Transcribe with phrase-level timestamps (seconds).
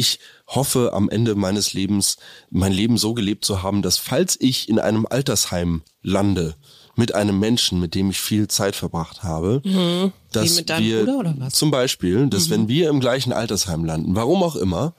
[0.00, 2.16] Ich hoffe am Ende meines Lebens
[2.48, 6.56] mein Leben so gelebt zu haben, dass falls ich in einem Altersheim lande,
[7.00, 10.12] mit einem Menschen, mit dem ich viel Zeit verbracht habe, mhm.
[10.32, 11.54] dass mit deinem wir Bruder oder was?
[11.54, 12.50] zum Beispiel, dass Mhm.
[12.50, 14.92] wenn wir im gleichen Altersheim landen, warum auch immer,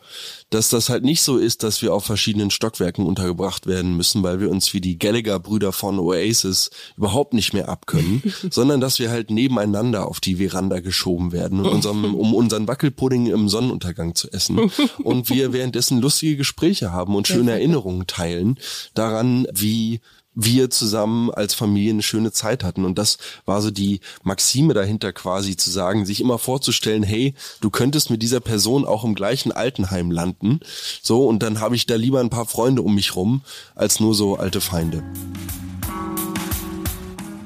[0.50, 4.40] dass das halt nicht so ist, dass wir auf verschiedenen Stockwerken untergebracht werden müssen, weil
[4.40, 9.30] wir uns wie die Gallagher-Brüder von Oasis überhaupt nicht mehr abkönnen, sondern dass wir halt
[9.30, 14.72] nebeneinander auf die Veranda geschoben werden, unserem, um unseren Wackelpudding im Sonnenuntergang zu essen
[15.04, 18.58] und wir währenddessen lustige Gespräche haben und schöne Erinnerungen teilen
[18.96, 20.02] daran, wie
[20.34, 22.86] wir zusammen als Familie eine schöne Zeit hatten.
[22.86, 27.70] Und das war so die Maxime dahinter quasi zu sagen, sich immer vorzustellen, hey, du
[27.70, 30.60] könntest mit dieser Person auch im gleichen Altenheim landen.
[31.02, 33.42] So, und dann habe ich da lieber ein paar Freunde um mich rum,
[33.76, 35.04] als nur so alte Feinde.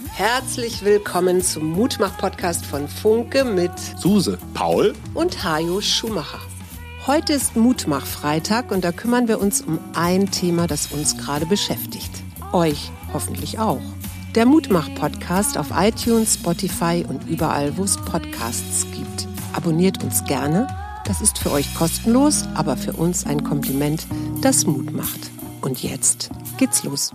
[0.09, 4.37] Herzlich willkommen zum Mutmach-Podcast von Funke mit Suse.
[4.53, 4.93] Paul?
[5.13, 6.39] und Hajo Schumacher.
[7.05, 12.24] Heute ist Mutmach-Freitag und da kümmern wir uns um ein Thema, das uns gerade beschäftigt.
[12.53, 13.81] Euch hoffentlich auch.
[14.35, 19.27] Der Mutmach-Podcast auf iTunes, Spotify und überall, wo es Podcasts gibt.
[19.53, 20.67] Abonniert uns gerne.
[21.05, 24.05] Das ist für euch kostenlos, aber für uns ein Kompliment,
[24.41, 25.31] das Mut macht.
[25.61, 27.11] Und jetzt geht's los.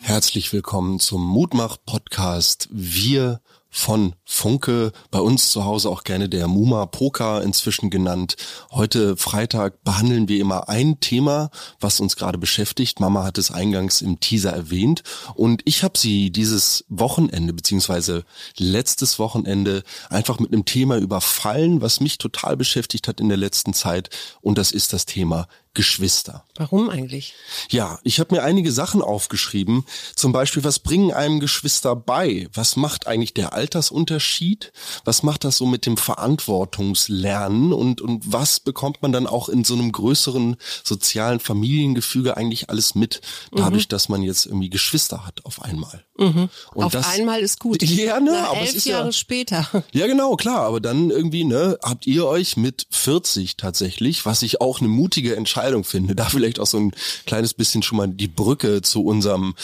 [0.00, 2.68] Herzlich willkommen zum Mutmach-Podcast.
[2.70, 3.40] Wir
[3.76, 8.36] von Funke, bei uns zu Hause auch gerne der Muma Poker inzwischen genannt.
[8.70, 13.00] Heute Freitag behandeln wir immer ein Thema, was uns gerade beschäftigt.
[13.00, 15.02] Mama hat es eingangs im Teaser erwähnt
[15.34, 18.24] und ich habe sie dieses Wochenende beziehungsweise
[18.56, 23.74] letztes Wochenende einfach mit einem Thema überfallen, was mich total beschäftigt hat in der letzten
[23.74, 24.08] Zeit
[24.40, 26.42] und das ist das Thema Geschwister.
[26.56, 27.34] Warum eigentlich?
[27.68, 29.84] Ja, ich habe mir einige Sachen aufgeschrieben.
[30.14, 32.48] Zum Beispiel, was bringen einem Geschwister bei?
[32.54, 34.72] Was macht eigentlich der Altersunterschied?
[35.04, 37.74] Was macht das so mit dem Verantwortungslernen?
[37.74, 42.94] Und, und was bekommt man dann auch in so einem größeren sozialen Familiengefüge eigentlich alles
[42.94, 43.20] mit,
[43.52, 46.05] dadurch, dass man jetzt irgendwie Geschwister hat auf einmal?
[46.16, 46.50] Und
[46.84, 47.82] Auf das, einmal ist gut.
[47.96, 49.84] Ja, ne, Na, aber es elf ist Jahre ja, später.
[49.92, 50.60] ja, genau, klar.
[50.60, 55.34] Aber dann irgendwie, ne, habt ihr euch mit 40 tatsächlich, was ich auch eine mutige
[55.36, 56.92] Entscheidung finde, da vielleicht auch so ein
[57.26, 59.54] kleines bisschen schon mal die Brücke zu unserem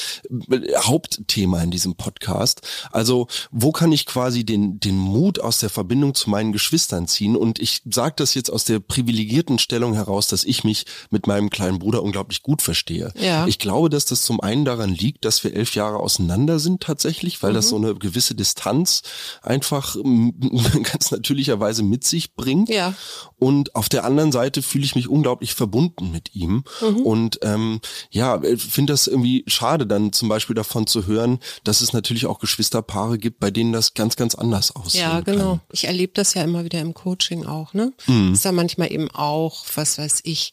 [0.50, 2.62] äh, Hauptthema in diesem Podcast.
[2.90, 7.36] Also, wo kann ich quasi den, den Mut aus der Verbindung zu meinen Geschwistern ziehen?
[7.36, 11.50] Und ich sage das jetzt aus der privilegierten Stellung heraus, dass ich mich mit meinem
[11.50, 13.12] kleinen Bruder unglaublich gut verstehe.
[13.20, 13.46] Ja.
[13.46, 17.42] Ich glaube, dass das zum einen daran liegt, dass wir elf Jahre auseinander sind tatsächlich,
[17.42, 17.54] weil Mhm.
[17.54, 19.02] das so eine gewisse Distanz
[19.42, 20.34] einfach ähm,
[20.82, 22.68] ganz natürlicherweise mit sich bringt.
[22.68, 22.94] Ja.
[23.38, 26.64] Und auf der anderen Seite fühle ich mich unglaublich verbunden mit ihm.
[26.80, 26.96] Mhm.
[27.02, 27.80] Und ähm,
[28.10, 32.38] ja, finde das irgendwie schade, dann zum Beispiel davon zu hören, dass es natürlich auch
[32.38, 35.00] Geschwisterpaare gibt, bei denen das ganz, ganz anders aussieht.
[35.00, 35.60] Ja, genau.
[35.72, 37.92] Ich erlebe das ja immer wieder im Coaching auch, ne?
[38.06, 38.32] Mhm.
[38.32, 40.52] Ist da manchmal eben auch, was weiß ich.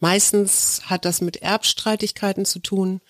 [0.00, 3.00] Meistens hat das mit Erbstreitigkeiten zu tun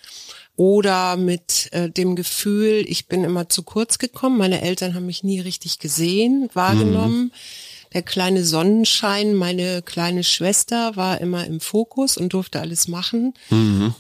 [0.57, 4.39] oder mit äh, dem Gefühl, ich bin immer zu kurz gekommen.
[4.39, 7.33] Meine Eltern haben mich nie richtig gesehen, wahrgenommen.
[7.95, 13.35] Der kleine Sonnenschein, meine kleine Schwester war immer im Fokus und durfte alles machen.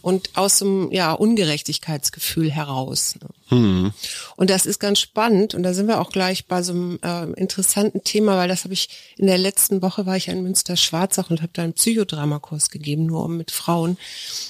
[0.03, 3.15] Und aus dem ja, Ungerechtigkeitsgefühl heraus.
[3.50, 3.93] Ne?
[4.37, 7.25] Und das ist ganz spannend und da sind wir auch gleich bei so einem äh,
[7.38, 11.31] interessanten Thema, weil das habe ich in der letzten Woche war ich in Münster Schwarzach
[11.31, 13.97] und habe da einen Psychodramakurs gegeben, nur um mit Frauen.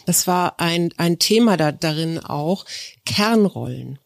[0.07, 2.65] Das war ein ein Thema da darin auch
[3.05, 3.99] Kernrollen.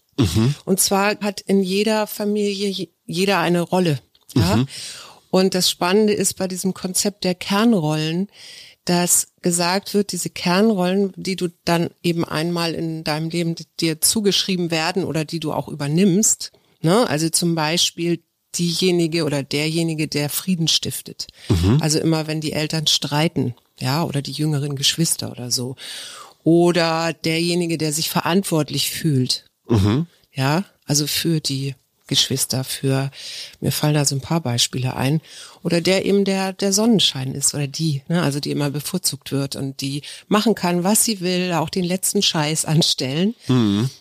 [0.64, 4.00] Und zwar hat in jeder Familie je- jeder eine Rolle.
[4.34, 4.64] Ja?
[5.30, 8.28] Und das Spannende ist bei diesem Konzept der Kernrollen,
[8.84, 14.70] dass gesagt wird, diese Kernrollen, die du dann eben einmal in deinem Leben dir zugeschrieben
[14.70, 17.06] werden oder die du auch übernimmst, ne?
[17.06, 18.22] also zum Beispiel
[18.56, 21.26] diejenige oder derjenige, der Frieden stiftet.
[21.80, 25.76] Also immer, wenn die Eltern streiten, ja, oder die jüngeren Geschwister oder so.
[26.44, 29.44] Oder derjenige, der sich verantwortlich fühlt.
[30.32, 31.74] Ja, also für die
[32.08, 33.10] Geschwister, für,
[33.60, 35.20] mir fallen da so ein paar Beispiele ein.
[35.62, 39.54] Oder der eben der, der Sonnenschein ist oder die, ne, also die immer bevorzugt wird
[39.54, 43.34] und die machen kann, was sie will, auch den letzten Scheiß anstellen.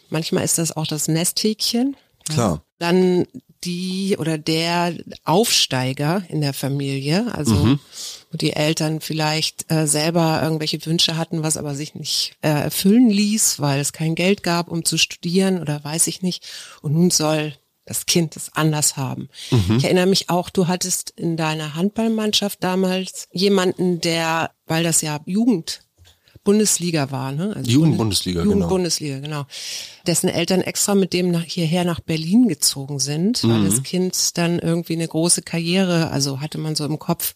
[0.09, 1.95] Manchmal ist das auch das Nesthäkchen.
[2.27, 2.63] Klar.
[2.79, 3.25] Dann
[3.63, 4.93] die oder der
[5.23, 7.79] Aufsteiger in der Familie, also Mhm.
[8.31, 13.09] wo die Eltern vielleicht äh, selber irgendwelche Wünsche hatten, was aber sich nicht äh, erfüllen
[13.09, 16.45] ließ, weil es kein Geld gab, um zu studieren oder weiß ich nicht.
[16.81, 17.53] Und nun soll
[17.87, 19.29] das Kind es anders haben.
[19.49, 19.77] Mhm.
[19.77, 25.19] Ich erinnere mich auch, du hattest in deiner Handballmannschaft damals jemanden, der, weil das ja
[25.25, 25.86] Jugend
[26.47, 27.53] Bundesliga war, ne?
[27.55, 28.53] Also Jugendbundesliga, genau.
[28.53, 29.45] Jugendbundesliga, genau.
[30.07, 33.65] Dessen Eltern extra mit dem nach, hierher nach Berlin gezogen sind, weil Mhm.
[33.65, 37.35] das Kind dann irgendwie eine große Karriere, also hatte man so im Kopf,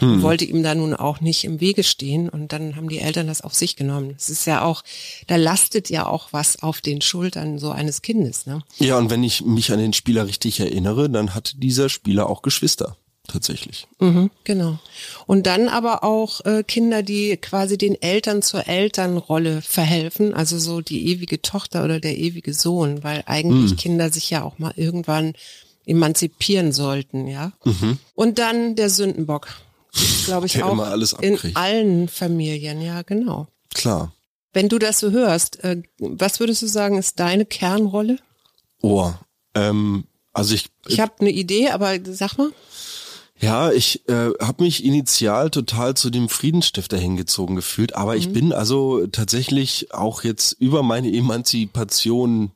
[0.00, 0.22] Mhm.
[0.22, 3.42] wollte ihm da nun auch nicht im Wege stehen und dann haben die Eltern das
[3.42, 4.14] auf sich genommen.
[4.16, 4.82] Es ist ja auch,
[5.26, 8.62] da lastet ja auch was auf den Schultern so eines Kindes, ne?
[8.78, 12.40] Ja, und wenn ich mich an den Spieler richtig erinnere, dann hatte dieser Spieler auch
[12.42, 12.96] Geschwister.
[13.28, 13.88] Tatsächlich.
[13.98, 14.78] Mhm, genau.
[15.26, 20.80] Und dann aber auch äh, Kinder, die quasi den Eltern zur Elternrolle verhelfen, also so
[20.80, 23.76] die ewige Tochter oder der ewige Sohn, weil eigentlich Hm.
[23.76, 25.34] Kinder sich ja auch mal irgendwann
[25.86, 27.52] emanzipieren sollten, ja.
[27.64, 27.98] Mhm.
[28.14, 29.48] Und dann der Sündenbock,
[30.24, 33.48] glaube ich Der auch immer alles in allen Familien, ja, genau.
[33.74, 34.12] Klar.
[34.52, 38.18] Wenn du das so hörst, äh, was würdest du sagen, ist deine Kernrolle?
[38.82, 39.12] Oh,
[39.54, 42.50] ähm, also ich, Ich habe eine Idee, aber sag mal.
[43.38, 48.18] Ja, ich äh, habe mich initial total zu dem Friedensstifter hingezogen gefühlt, aber Mhm.
[48.18, 52.52] ich bin also tatsächlich auch jetzt über meine Emanzipation,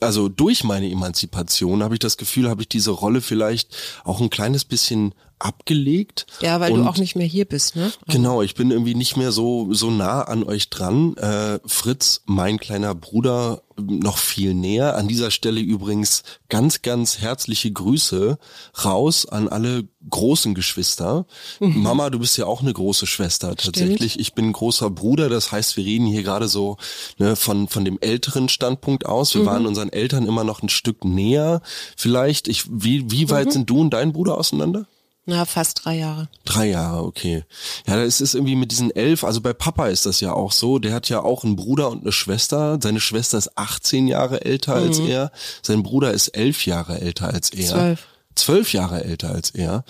[0.00, 4.30] also durch meine Emanzipation habe ich das Gefühl, habe ich diese Rolle vielleicht auch ein
[4.30, 6.26] kleines bisschen abgelegt.
[6.40, 7.92] Ja, weil Und- du auch nicht mehr hier bist, ne?
[8.08, 11.16] Genau, ich bin irgendwie nicht mehr so so nah an euch dran.
[11.16, 14.96] Äh, Fritz, mein kleiner Bruder, noch viel näher.
[14.96, 18.38] An dieser Stelle übrigens ganz, ganz herzliche Grüße
[18.84, 21.26] raus an alle großen Geschwister.
[21.58, 24.20] Mama, du bist ja auch eine große Schwester tatsächlich.
[24.20, 26.76] Ich bin ein großer Bruder, das heißt, wir reden hier gerade so
[27.18, 29.34] ne, von von dem älteren Standpunkt aus.
[29.34, 31.60] Wir waren unseren Eltern immer noch ein Stück näher.
[31.96, 34.86] Vielleicht, ich wie wie weit sind du und dein Bruder auseinander?
[35.26, 36.28] Na, fast drei Jahre.
[36.44, 37.44] Drei Jahre, okay.
[37.86, 40.78] Ja, das ist irgendwie mit diesen elf, also bei Papa ist das ja auch so,
[40.78, 42.78] der hat ja auch einen Bruder und eine Schwester.
[42.82, 45.32] Seine Schwester ist 18 Jahre älter als er,
[45.62, 47.68] sein Bruder ist elf Jahre älter als er.
[47.68, 48.06] Zwölf.
[48.34, 49.84] Zwölf Jahre älter als er.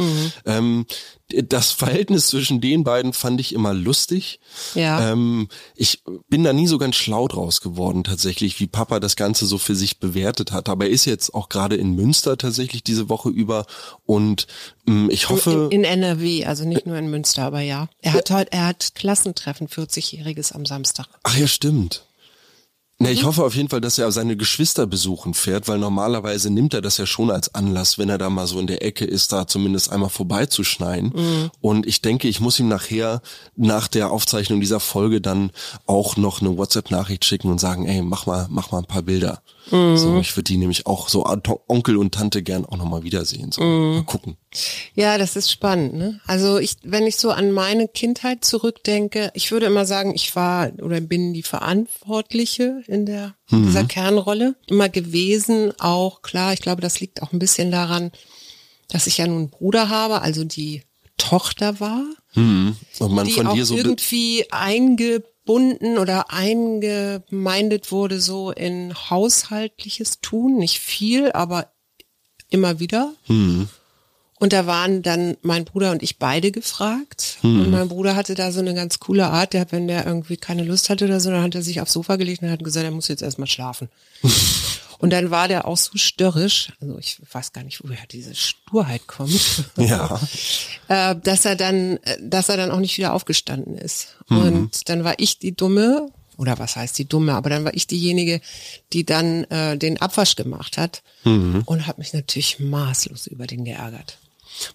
[0.45, 0.87] Ähm,
[1.29, 4.41] das Verhältnis zwischen den beiden fand ich immer lustig.
[4.75, 5.13] Ja.
[5.13, 9.47] Ähm, ich bin da nie so ganz schlau draus geworden tatsächlich, wie Papa das Ganze
[9.47, 10.69] so für sich bewertet hat.
[10.69, 13.67] Aber er ist jetzt auch gerade in Münster tatsächlich diese Woche über
[14.05, 14.47] und
[14.87, 15.69] ähm, ich hoffe...
[15.71, 17.89] In, in NRW, also nicht nur in Münster, aber ja.
[18.03, 21.07] Er hat heute, er hat Klassentreffen, 40-Jähriges am Samstag.
[21.23, 22.05] Ach ja, stimmt.
[23.05, 26.73] Ne, ich hoffe auf jeden Fall, dass er seine Geschwister besuchen fährt, weil normalerweise nimmt
[26.73, 29.31] er das ja schon als Anlass, wenn er da mal so in der Ecke ist,
[29.31, 31.13] da zumindest einmal vorbeizuschneien.
[31.15, 31.51] Mhm.
[31.61, 33.21] Und ich denke, ich muss ihm nachher,
[33.57, 35.51] nach der Aufzeichnung dieser Folge, dann
[35.87, 39.43] auch noch eine WhatsApp-Nachricht schicken und sagen, ey, mach mal, mach mal ein paar Bilder.
[39.71, 39.97] Mhm.
[39.97, 43.51] So, ich würde die nämlich auch so Onkel und Tante gern auch nochmal wiedersehen.
[43.51, 43.95] So, Mhm.
[43.97, 44.37] mal gucken.
[44.95, 45.95] Ja, das ist spannend.
[45.95, 46.21] Ne?
[46.27, 50.71] Also ich, wenn ich so an meine Kindheit zurückdenke, ich würde immer sagen, ich war
[50.83, 53.67] oder bin die Verantwortliche in der Mhm.
[53.67, 55.73] dieser Kernrolle immer gewesen.
[55.79, 58.11] Auch klar, ich glaube, das liegt auch ein bisschen daran,
[58.89, 60.83] dass ich ja nun einen Bruder habe, also die
[61.17, 62.77] Tochter war, Und
[63.13, 63.77] man die von dir so...
[63.77, 64.45] irgendwie
[65.45, 71.71] eingebunden oder eingemeindet wurde so in haushaltliches Tun, nicht viel, aber
[72.51, 73.13] immer wieder.
[73.27, 73.69] Hm.
[74.41, 77.39] Und da waren dann mein Bruder und ich beide gefragt.
[77.43, 80.65] Und mein Bruder hatte da so eine ganz coole Art, der, wenn der irgendwie keine
[80.65, 82.91] Lust hatte oder so, dann hat er sich aufs Sofa gelegt und hat gesagt, er
[82.91, 83.89] muss jetzt erstmal schlafen.
[84.99, 89.07] und dann war der auch so störrisch, also ich weiß gar nicht, woher diese Sturheit
[89.07, 89.65] kommt.
[89.77, 90.21] Ja.
[90.89, 94.17] äh, dass er dann, äh, dass er dann auch nicht wieder aufgestanden ist.
[94.29, 97.87] Und dann war ich die Dumme, oder was heißt die Dumme, aber dann war ich
[97.87, 98.41] diejenige,
[98.93, 104.19] die dann äh, den Abwasch gemacht hat und habe mich natürlich maßlos über den geärgert.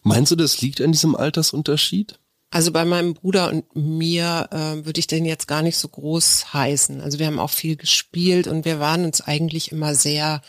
[0.03, 2.19] Meinst du, das liegt an diesem Altersunterschied?
[2.51, 6.53] Also bei meinem Bruder und mir äh, würde ich den jetzt gar nicht so groß
[6.53, 6.99] heißen.
[7.01, 10.41] Also wir haben auch viel gespielt und wir waren uns eigentlich immer sehr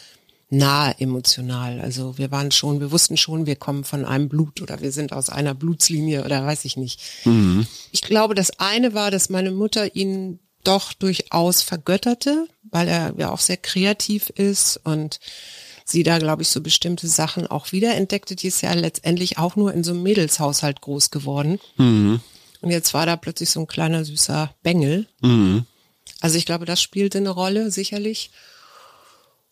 [0.48, 1.80] nah emotional.
[1.80, 5.12] Also wir waren schon, wir wussten schon, wir kommen von einem Blut oder wir sind
[5.12, 7.00] aus einer Blutslinie oder weiß ich nicht.
[7.92, 13.30] Ich glaube, das eine war, dass meine Mutter ihn doch durchaus vergötterte, weil er ja
[13.30, 15.20] auch sehr kreativ ist und
[15.90, 18.36] sie da, glaube ich, so bestimmte Sachen auch wiederentdeckte.
[18.36, 21.58] Die ist ja letztendlich auch nur in so einem Mädelshaushalt groß geworden.
[22.60, 25.06] Und jetzt war da plötzlich so ein kleiner süßer Bengel.
[26.20, 28.30] Also ich glaube, das spielte eine Rolle, sicherlich.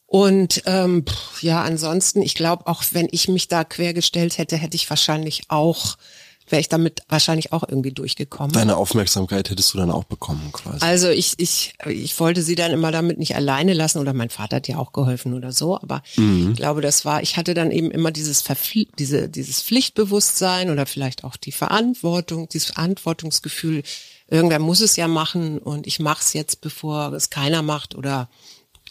[0.07, 1.04] Und ähm,
[1.42, 5.97] ja, ansonsten, ich glaube, auch wenn ich mich da quergestellt hätte, hätte ich wahrscheinlich auch
[6.50, 8.52] wäre ich damit wahrscheinlich auch irgendwie durchgekommen.
[8.52, 10.78] Deine Aufmerksamkeit hättest du dann auch bekommen quasi.
[10.85, 14.57] Also ich, ich, ich wollte sie dann immer damit nicht alleine lassen oder mein Vater
[14.57, 16.50] hat ja auch geholfen oder so, aber Mhm.
[16.52, 20.87] ich glaube, das war, ich hatte dann eben immer dieses Verpfli diese, dieses Pflichtbewusstsein oder
[20.87, 23.83] vielleicht auch die Verantwortung, dieses Verantwortungsgefühl,
[24.28, 28.28] irgendwer muss es ja machen und ich mache es jetzt, bevor es keiner macht oder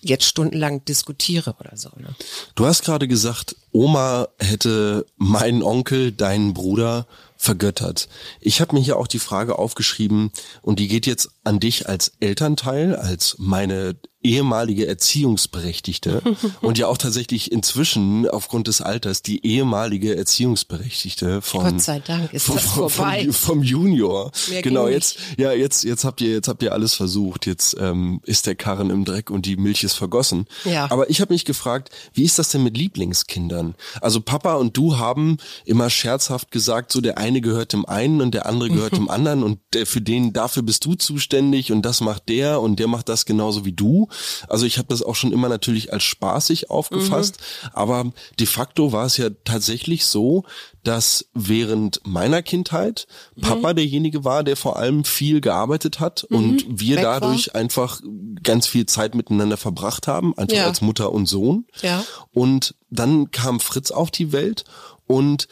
[0.02, 1.90] jetzt stundenlang diskutiere oder so.
[1.98, 2.16] Ne?
[2.56, 7.08] Du hast gerade gesagt, Oma hätte meinen Onkel, deinen Bruder
[7.38, 8.10] vergöttert.
[8.42, 12.14] Ich habe mir hier auch die Frage aufgeschrieben und die geht jetzt an dich als
[12.20, 16.22] Elternteil, als meine ehemalige Erziehungsberechtigte
[16.62, 22.34] und ja auch tatsächlich inzwischen aufgrund des Alters die ehemalige Erziehungsberechtigte von Gott sei Dank
[22.34, 23.24] ist vom, das vom, vorbei.
[23.26, 24.32] Vom, vom Junior.
[24.50, 27.46] Mehr genau, jetzt ja, jetzt jetzt habt ihr jetzt habt ihr alles versucht.
[27.46, 30.48] Jetzt ähm, ist der Karren im Dreck und die Milch ist vergossen.
[30.66, 30.90] Ja.
[30.92, 33.76] Aber ich habe mich gefragt, wie ist das denn mit Lieblingskindern?
[34.02, 38.34] Also Papa und du haben immer scherzhaft gesagt, so der eine gehört dem einen und
[38.34, 42.02] der andere gehört dem anderen und der, für den dafür bist du zuständig und das
[42.02, 44.08] macht der und der macht das genauso wie du.
[44.48, 47.38] Also ich habe das auch schon immer natürlich als spaßig aufgefasst,
[47.74, 50.44] aber de facto war es ja tatsächlich so,
[50.84, 53.08] dass während meiner Kindheit
[53.42, 57.20] Papa derjenige war, der vor allem viel gearbeitet hat und wir Weg war.
[57.20, 58.02] dadurch einfach
[58.42, 60.66] ganz viel Zeit miteinander verbracht haben, einfach Ja.
[60.68, 61.66] als Mutter und Sohn.
[61.82, 62.06] Ja.
[62.34, 64.64] Und dann kam Fritz auf die Welt
[65.08, 65.48] und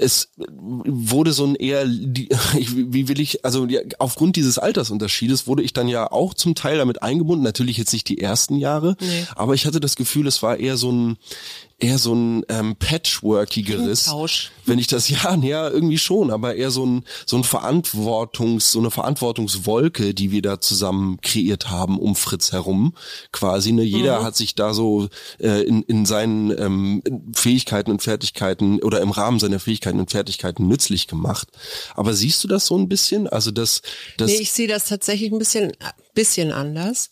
[0.00, 3.66] es wurde so ein eher, wie will ich, also
[3.98, 8.08] aufgrund dieses Altersunterschiedes wurde ich dann ja auch zum Teil damit eingebunden, natürlich jetzt nicht
[8.08, 9.26] die ersten Jahre, Nee.
[9.34, 11.16] aber ich hatte das Gefühl, es war eher so ein,
[11.80, 14.06] eher so ein ähm, Patchworkigeres.
[14.06, 14.50] Tausch.
[14.66, 18.80] Wenn ich das, ja, ja, irgendwie schon, aber eher so ein, so ein Verantwortungs, so
[18.80, 22.94] eine Verantwortungswolke, die wir da zusammen kreiert haben um Fritz herum,
[23.32, 25.08] quasi, ne, jeder hat sich da so
[25.38, 27.02] äh, in, in seinen ähm,
[27.34, 31.48] Fähigkeiten und Fertigkeiten oder im Rahmen seiner Fähigkeiten und Fertigkeiten nützlich gemacht.
[31.94, 33.28] Aber siehst du das so ein bisschen?
[33.28, 33.82] Also das,
[34.16, 35.72] das, Nee, ich sehe das tatsächlich ein bisschen,
[36.14, 37.10] bisschen anders.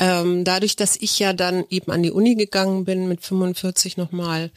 [0.00, 4.50] Ähm, dadurch, dass ich ja dann eben an die Uni gegangen bin mit 45 nochmal,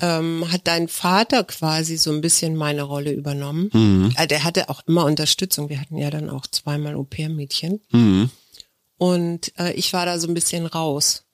[0.00, 3.68] ähm, hat dein Vater quasi so ein bisschen meine Rolle übernommen.
[4.16, 5.68] Äh, der hatte auch immer Unterstützung.
[5.68, 7.80] Wir hatten ja dann auch zweimal Au-pair-Mädchen.
[8.98, 11.24] Und äh, ich war da so ein bisschen raus.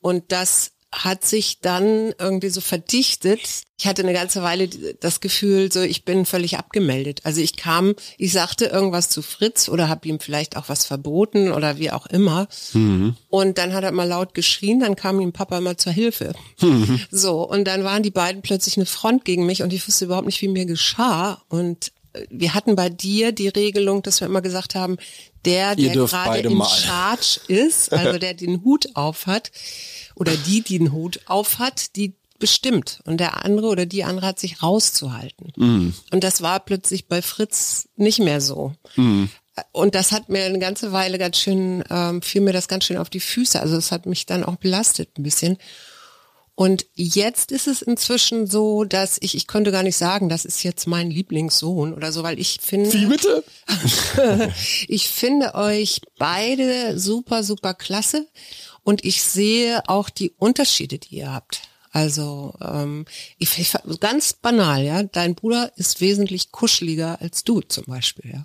[0.00, 0.72] Und das
[1.04, 3.40] hat sich dann irgendwie so verdichtet.
[3.78, 4.68] Ich hatte eine ganze Weile
[5.00, 7.20] das Gefühl, so ich bin völlig abgemeldet.
[7.24, 11.52] Also ich kam, ich sagte irgendwas zu Fritz oder habe ihm vielleicht auch was verboten
[11.52, 12.48] oder wie auch immer.
[13.28, 16.32] Und dann hat er mal laut geschrien, dann kam ihm Papa mal zur Hilfe.
[17.10, 20.26] So, und dann waren die beiden plötzlich eine Front gegen mich und ich wusste überhaupt
[20.26, 21.42] nicht, wie mir geschah.
[21.48, 24.96] Und äh, wir hatten bei dir die Regelung, dass wir immer gesagt haben,
[25.44, 26.62] der, der gerade in.
[26.62, 29.50] Charge ist, also der den Hut auf hat
[30.16, 34.26] oder die, die den Hut auf hat, die bestimmt und der andere oder die andere
[34.26, 35.52] hat sich rauszuhalten.
[36.10, 38.74] Und das war plötzlich bei Fritz nicht mehr so.
[39.72, 42.98] Und das hat mir eine ganze Weile ganz schön, ähm, fiel mir das ganz schön
[42.98, 43.58] auf die Füße.
[43.58, 45.56] Also es hat mich dann auch belastet ein bisschen.
[46.54, 50.62] Und jetzt ist es inzwischen so, dass ich, ich könnte gar nicht sagen, das ist
[50.62, 52.92] jetzt mein Lieblingssohn oder so, weil ich finde.
[52.92, 53.44] wie bitte?
[54.88, 58.26] Ich finde euch beide super, super klasse
[58.86, 61.62] und ich sehe auch die Unterschiede, die ihr habt.
[61.90, 63.04] Also ähm,
[63.36, 65.02] ich, ich ganz banal, ja.
[65.02, 68.44] Dein Bruder ist wesentlich kuscheliger als du zum Beispiel, ja.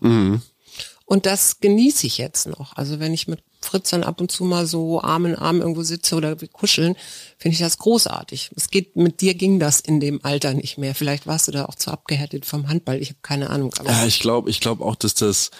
[1.05, 2.75] Und das genieße ich jetzt noch.
[2.75, 5.83] Also wenn ich mit Fritz dann ab und zu mal so Arm in Arm irgendwo
[5.83, 6.95] sitze oder wir kuscheln,
[7.37, 8.49] finde ich das großartig.
[8.55, 10.95] Es geht mit dir ging das in dem Alter nicht mehr.
[10.95, 12.99] Vielleicht warst du da auch zu abgehärtet vom Handball.
[12.99, 13.71] Ich habe keine Ahnung.
[13.85, 15.51] Ja, ich glaube, ich glaube auch, dass das,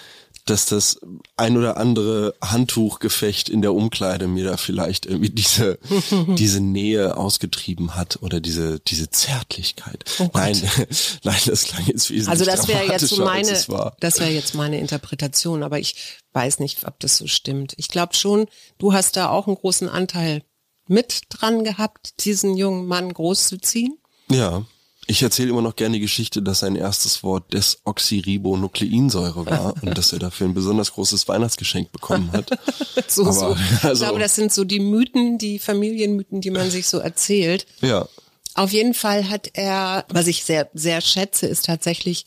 [0.44, 0.98] dass das
[1.36, 5.78] ein oder andere Handtuchgefecht in der Umkleide mir da vielleicht irgendwie diese,
[6.36, 10.04] diese Nähe ausgetrieben hat oder diese, diese Zärtlichkeit.
[10.18, 10.60] Oh nein,
[11.22, 14.78] nein, das klang jetzt wesentlich Also das wäre jetzt so meine, das wäre jetzt meine
[14.78, 17.74] Interpretation, aber ich weiß nicht, ob das so stimmt.
[17.76, 18.46] Ich glaube schon,
[18.78, 20.42] du hast da auch einen großen Anteil
[20.88, 23.98] mit dran gehabt, diesen jungen Mann großzuziehen.
[24.30, 24.64] Ja.
[25.06, 30.12] Ich erzähle immer noch gerne die Geschichte, dass sein erstes Wort Desoxyribonukleinsäure war und dass
[30.12, 32.50] er dafür ein besonders großes Weihnachtsgeschenk bekommen hat.
[33.08, 33.56] So, Aber, so.
[33.78, 37.66] Ich also- glaube, das sind so die Mythen, die Familienmythen, die man sich so erzählt.
[37.80, 38.06] Ja.
[38.54, 42.24] Auf jeden Fall hat er, was ich sehr, sehr schätze, ist tatsächlich,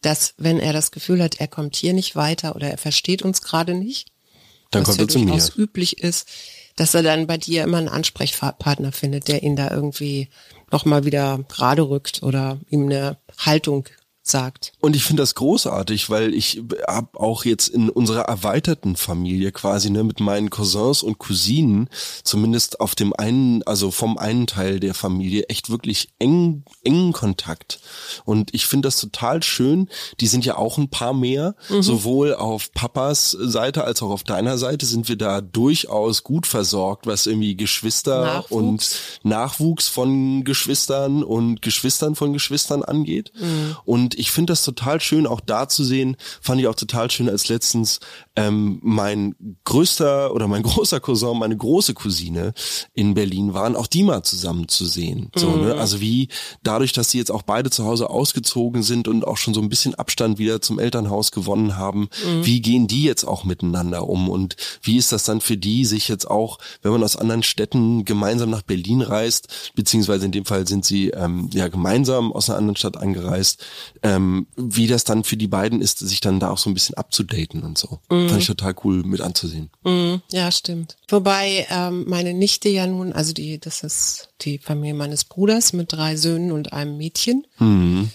[0.00, 3.42] dass wenn er das Gefühl hat, er kommt hier nicht weiter oder er versteht uns
[3.42, 4.12] gerade nicht,
[4.70, 5.42] Dann was kommt er zu mir.
[5.56, 6.28] üblich ist,
[6.76, 10.28] dass er dann bei dir immer einen Ansprechpartner findet, der ihn da irgendwie
[10.70, 13.88] nochmal wieder gerade rückt oder ihm eine Haltung
[14.30, 14.72] sagt.
[14.80, 19.90] Und ich finde das großartig, weil ich habe auch jetzt in unserer erweiterten Familie quasi
[19.90, 21.88] ne, mit meinen Cousins und Cousinen
[22.22, 27.80] zumindest auf dem einen, also vom einen Teil der Familie echt wirklich eng, engen Kontakt.
[28.24, 29.88] Und ich finde das total schön.
[30.20, 31.54] Die sind ja auch ein paar mehr.
[31.68, 31.82] Mhm.
[31.82, 37.06] Sowohl auf Papas Seite als auch auf deiner Seite sind wir da durchaus gut versorgt,
[37.06, 38.50] was irgendwie Geschwister Nachwuchs.
[38.50, 43.32] und Nachwuchs von Geschwistern und Geschwistern von Geschwistern angeht.
[43.38, 43.76] Mhm.
[43.84, 47.28] Und ich finde das total schön, auch da zu sehen, fand ich auch total schön,
[47.28, 48.00] als letztens
[48.36, 49.34] ähm, mein
[49.64, 52.52] größter oder mein großer Cousin, meine große Cousine
[52.94, 55.30] in Berlin waren, auch die mal zusammen zu sehen.
[55.34, 55.66] So, mhm.
[55.66, 55.74] ne?
[55.74, 56.28] Also wie
[56.62, 59.68] dadurch, dass sie jetzt auch beide zu Hause ausgezogen sind und auch schon so ein
[59.68, 62.44] bisschen Abstand wieder zum Elternhaus gewonnen haben, mhm.
[62.44, 66.08] wie gehen die jetzt auch miteinander um und wie ist das dann für die, sich
[66.08, 70.66] jetzt auch, wenn man aus anderen Städten gemeinsam nach Berlin reist, beziehungsweise in dem Fall
[70.66, 73.64] sind sie ähm, ja gemeinsam aus einer anderen Stadt angereist,
[74.08, 76.96] ähm, wie das dann für die beiden ist, sich dann da auch so ein bisschen
[76.96, 77.98] abzudaten und so.
[78.10, 78.28] Mhm.
[78.28, 79.70] Fand ich total cool mit anzusehen.
[79.84, 80.22] Mhm.
[80.32, 80.96] Ja, stimmt.
[81.08, 85.92] Wobei ähm, meine Nichte ja nun, also die, das ist die Familie meines Bruders mit
[85.92, 87.46] drei Söhnen und einem Mädchen.
[87.58, 88.10] Mhm.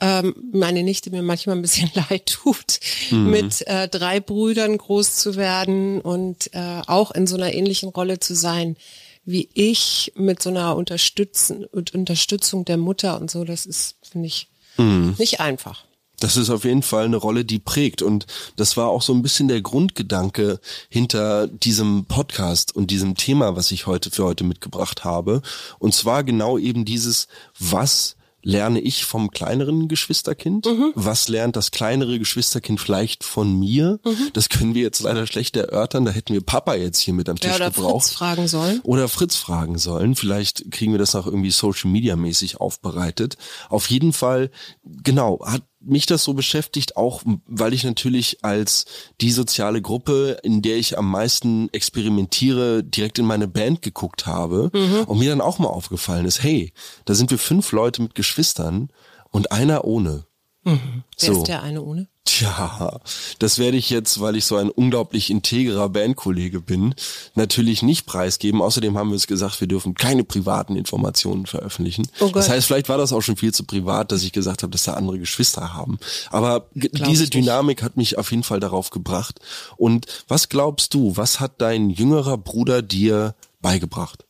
[0.00, 3.30] Ähm, meine Nichte mir manchmal ein bisschen leid tut, mhm.
[3.30, 8.18] mit äh, drei Brüdern groß zu werden und äh, auch in so einer ähnlichen Rolle
[8.18, 8.76] zu sein
[9.24, 14.26] wie ich mit so einer Unterstützen und Unterstützung der Mutter und so, das ist, finde
[14.26, 15.14] ich, Mhm.
[15.18, 15.84] Nicht einfach.
[16.22, 18.00] Das ist auf jeden Fall eine Rolle, die prägt.
[18.00, 18.26] Und
[18.56, 23.72] das war auch so ein bisschen der Grundgedanke hinter diesem Podcast und diesem Thema, was
[23.72, 25.42] ich heute für heute mitgebracht habe.
[25.80, 27.26] Und zwar genau eben dieses,
[27.58, 30.66] was lerne ich vom kleineren Geschwisterkind?
[30.66, 30.92] Mhm.
[30.94, 34.00] Was lernt das kleinere Geschwisterkind vielleicht von mir?
[34.04, 34.30] Mhm.
[34.32, 36.04] Das können wir jetzt leider schlecht erörtern.
[36.04, 38.06] Da hätten wir Papa jetzt hier mit am Tisch ja, oder gebraucht.
[38.06, 38.80] Fritz fragen sollen.
[38.82, 40.14] Oder Fritz fragen sollen.
[40.16, 43.36] Vielleicht kriegen wir das auch irgendwie Social Media mäßig aufbereitet.
[43.68, 44.50] Auf jeden Fall,
[44.84, 48.84] genau, hat mich das so beschäftigt, auch weil ich natürlich als
[49.20, 54.70] die soziale Gruppe, in der ich am meisten experimentiere, direkt in meine Band geguckt habe
[54.72, 55.04] mhm.
[55.06, 56.72] und mir dann auch mal aufgefallen ist, hey,
[57.04, 58.90] da sind wir fünf Leute mit Geschwistern
[59.30, 60.26] und einer ohne.
[60.64, 61.04] Mhm.
[61.18, 61.38] Wer so.
[61.38, 62.08] ist der eine ohne?
[62.24, 63.00] Tja,
[63.40, 66.94] das werde ich jetzt, weil ich so ein unglaublich integrer Bandkollege bin,
[67.34, 68.62] natürlich nicht preisgeben.
[68.62, 72.06] Außerdem haben wir es gesagt, wir dürfen keine privaten Informationen veröffentlichen.
[72.20, 74.70] Oh das heißt, vielleicht war das auch schon viel zu privat, dass ich gesagt habe,
[74.70, 75.98] dass da andere Geschwister haben.
[76.30, 79.40] Aber diese Dynamik hat mich auf jeden Fall darauf gebracht.
[79.76, 84.24] Und was glaubst du, was hat dein jüngerer Bruder dir beigebracht?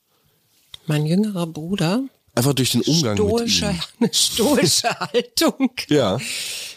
[0.86, 2.02] Mein jüngerer Bruder?
[2.34, 3.80] Einfach durch den Umgang stoische, mit ihm.
[4.00, 5.70] Eine stoische Haltung.
[5.88, 6.18] Ja.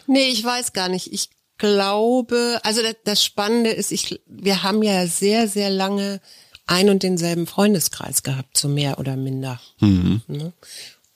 [0.08, 1.14] Nee, ich weiß gar nicht.
[1.14, 6.20] Ich glaube, also das, das Spannende ist, ich, wir haben ja sehr, sehr lange
[6.68, 9.62] ein und denselben Freundeskreis gehabt, so mehr oder minder.
[9.80, 10.22] Mhm.
[10.28, 10.54] Ne?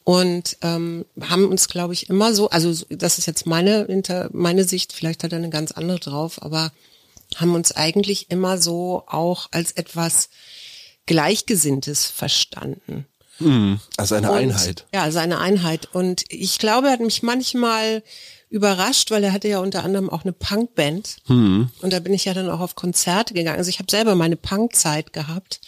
[0.04, 3.86] Und ähm, haben uns, glaube ich, immer so, also das ist jetzt meine,
[4.32, 6.72] meine Sicht, vielleicht hat er eine ganz andere drauf, aber
[7.36, 10.30] haben uns eigentlich immer so auch als etwas
[11.06, 13.06] Gleichgesinntes verstanden.
[13.40, 13.80] Mhm.
[13.98, 14.86] Also eine und, Einheit.
[14.94, 15.90] Ja, also eine Einheit.
[15.94, 18.04] Und ich glaube, er hat mich manchmal
[18.50, 21.18] überrascht, weil er hatte ja unter anderem auch eine Punkband.
[21.28, 21.70] Mhm.
[21.82, 23.58] Und da bin ich ja dann auch auf Konzerte gegangen.
[23.58, 25.62] Also ich habe selber meine Punkzeit gehabt.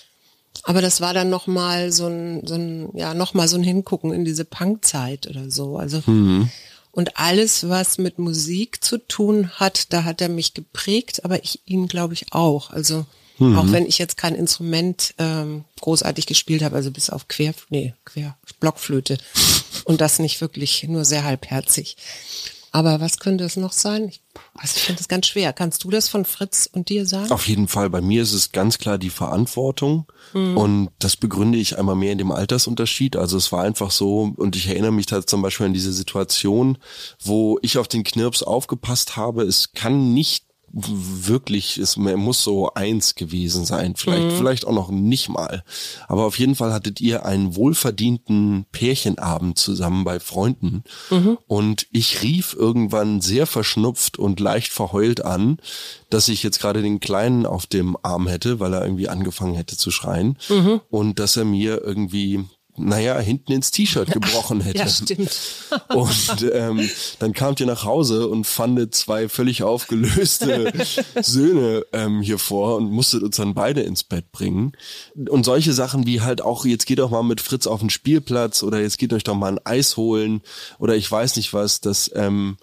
[0.63, 4.25] Aber das war dann nochmal so ein, so ein, ja, nochmal so ein Hingucken in
[4.25, 5.77] diese Punkzeit oder so.
[5.77, 6.49] Also, mhm.
[6.91, 11.61] und alles, was mit Musik zu tun hat, da hat er mich geprägt, aber ich
[11.65, 12.69] ihn, glaube ich, auch.
[12.69, 13.05] Also,
[13.41, 13.57] mhm.
[13.57, 17.93] auch wenn ich jetzt kein Instrument ähm, großartig gespielt habe, also bis auf Quer, nee,
[18.05, 19.17] Quer, Blockflöte.
[19.83, 21.97] Und das nicht wirklich nur sehr halbherzig.
[22.73, 24.07] Aber was könnte es noch sein?
[24.07, 24.21] Ich,
[24.53, 25.51] also ich finde das ganz schwer.
[25.51, 27.31] Kannst du das von Fritz und dir sagen?
[27.31, 27.89] Auf jeden Fall.
[27.89, 30.05] Bei mir ist es ganz klar die Verantwortung.
[30.33, 30.57] Mhm.
[30.57, 33.17] Und das begründe ich einmal mehr in dem Altersunterschied.
[33.17, 36.77] Also es war einfach so, und ich erinnere mich da zum Beispiel an diese Situation,
[37.21, 39.43] wo ich auf den Knirps aufgepasst habe.
[39.43, 44.37] Es kann nicht wirklich, es muss so eins gewesen sein, vielleicht, mhm.
[44.37, 45.63] vielleicht auch noch nicht mal.
[46.07, 50.83] Aber auf jeden Fall hattet ihr einen wohlverdienten Pärchenabend zusammen bei Freunden.
[51.09, 51.37] Mhm.
[51.47, 55.57] Und ich rief irgendwann sehr verschnupft und leicht verheult an,
[56.09, 59.77] dass ich jetzt gerade den Kleinen auf dem Arm hätte, weil er irgendwie angefangen hätte
[59.77, 60.37] zu schreien.
[60.49, 60.81] Mhm.
[60.89, 62.45] Und dass er mir irgendwie
[62.77, 64.79] naja, hinten ins T-Shirt gebrochen hätte.
[64.79, 65.37] Ja, stimmt.
[65.89, 70.71] Und ähm, dann kamt ihr nach Hause und fandet zwei völlig aufgelöste
[71.21, 74.73] Söhne ähm, hier vor und musstet uns dann beide ins Bett bringen.
[75.29, 78.63] Und solche Sachen wie halt auch, jetzt geht doch mal mit Fritz auf den Spielplatz
[78.63, 80.41] oder jetzt geht euch doch mal ein Eis holen
[80.79, 82.57] oder ich weiß nicht was, das ähm,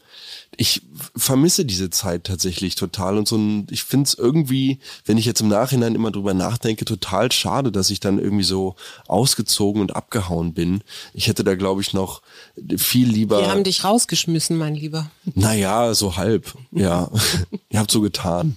[0.57, 0.83] ich
[1.17, 5.41] vermisse diese Zeit tatsächlich total und so ein, ich finde es irgendwie, wenn ich jetzt
[5.41, 8.75] im Nachhinein immer drüber nachdenke, total schade, dass ich dann irgendwie so
[9.07, 10.83] ausgezogen und abgehauen bin.
[11.15, 12.23] Ich hätte da, glaube ich, noch
[12.77, 13.41] viel lieber.
[13.41, 15.11] Die haben dich rausgeschmissen, mein Lieber.
[15.35, 17.11] Naja, so halb, ja.
[17.71, 18.57] Ihr habt so getan.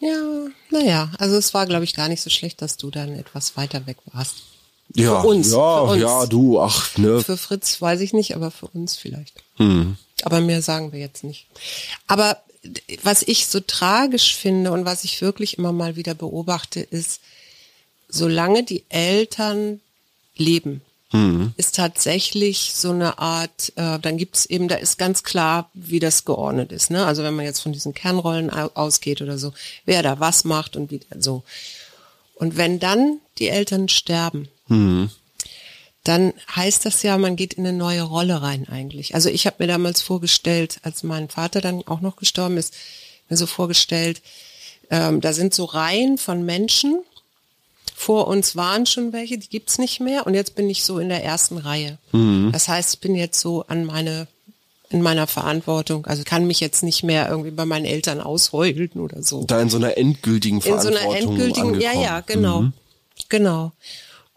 [0.00, 3.56] Ja, naja, also es war, glaube ich, gar nicht so schlecht, dass du dann etwas
[3.56, 4.36] weiter weg warst.
[4.94, 6.00] Ja, für uns, ja, für uns.
[6.00, 7.20] ja, du, ach, ne.
[7.20, 9.42] Für Fritz weiß ich nicht, aber für uns vielleicht.
[10.24, 11.46] Aber mehr sagen wir jetzt nicht.
[12.06, 12.42] Aber
[13.02, 17.20] was ich so tragisch finde und was ich wirklich immer mal wieder beobachte, ist,
[18.08, 19.80] solange die Eltern
[20.36, 20.82] leben,
[21.56, 26.26] ist tatsächlich so eine Art, äh, dann gibt's eben, da ist ganz klar, wie das
[26.26, 26.90] geordnet ist.
[26.90, 27.06] Ne?
[27.06, 29.54] Also wenn man jetzt von diesen Kernrollen au- ausgeht oder so,
[29.86, 31.44] wer da was macht und wie so.
[32.34, 34.48] Und wenn dann die Eltern sterben,
[36.08, 39.14] dann heißt das ja, man geht in eine neue Rolle rein eigentlich.
[39.14, 42.74] Also ich habe mir damals vorgestellt, als mein Vater dann auch noch gestorben ist,
[43.28, 44.22] mir so vorgestellt,
[44.90, 47.02] ähm, da sind so Reihen von Menschen.
[47.94, 50.26] Vor uns waren schon welche, die gibt's nicht mehr.
[50.26, 51.98] Und jetzt bin ich so in der ersten Reihe.
[52.52, 54.28] Das heißt, ich bin jetzt so an meine
[54.90, 56.06] in meiner Verantwortung.
[56.06, 59.68] Also kann mich jetzt nicht mehr irgendwie bei meinen Eltern ausheulen oder so Da in
[59.68, 62.02] so einer endgültigen in so Verantwortung einer endgültigen, ja, angekommen.
[62.02, 62.64] ja, genau,
[63.28, 63.72] genau.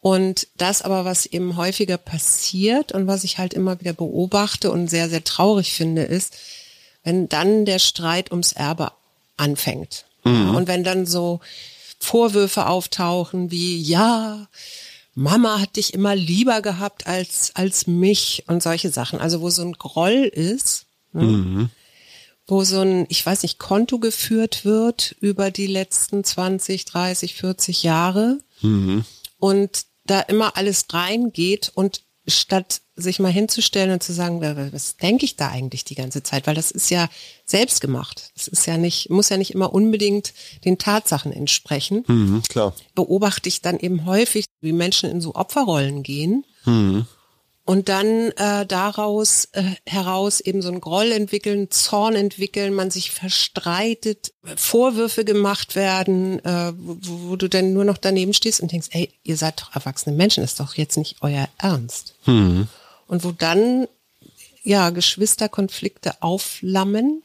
[0.02, 4.90] Und das aber, was eben häufiger passiert und was ich halt immer wieder beobachte und
[4.90, 6.36] sehr, sehr traurig finde, ist,
[7.04, 8.92] wenn dann der Streit ums Erbe
[9.38, 10.06] anfängt.
[10.26, 11.40] Ja, und wenn dann so
[12.00, 14.48] Vorwürfe auftauchen wie, ja,
[15.14, 19.20] Mama hat dich immer lieber gehabt als, als mich und solche Sachen.
[19.20, 21.70] Also wo so ein Groll ist, ne?
[22.48, 27.84] wo so ein, ich weiß nicht, Konto geführt wird über die letzten 20, 30, 40
[27.84, 28.40] Jahre
[29.40, 34.96] und da immer alles reingeht und statt sich mal hinzustellen und zu sagen, wa- was
[34.98, 37.10] denke ich da eigentlich die ganze Zeit, weil das ist ja
[37.46, 38.32] selbst gemacht.
[38.36, 40.34] Das ist ja nicht, muss ja nicht immer unbedingt
[40.64, 42.76] den Tatsachen entsprechen Mhm, klar.
[42.94, 46.46] beobachte ich dann eben häufig, wie Menschen in so Opferrollen gehen
[47.66, 53.12] und dann äh, daraus äh, heraus eben so einen Groll entwickeln, Zorn entwickeln, man sich
[53.12, 58.90] verstreitet, Vorwürfe gemacht werden, äh, wo, wo du dann nur noch daneben stehst und denkst,
[58.92, 62.16] ey, ihr seid doch erwachsene Menschen, ist doch jetzt nicht euer Ernst.
[63.08, 63.88] Und wo dann
[64.64, 67.24] ja Geschwisterkonflikte aufflammen,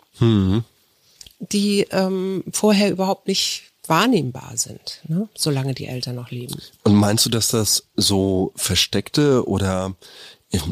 [1.39, 5.29] die ähm, vorher überhaupt nicht wahrnehmbar sind, ne?
[5.35, 6.57] solange die Eltern noch leben.
[6.85, 9.95] Und meinst du, dass das so versteckte oder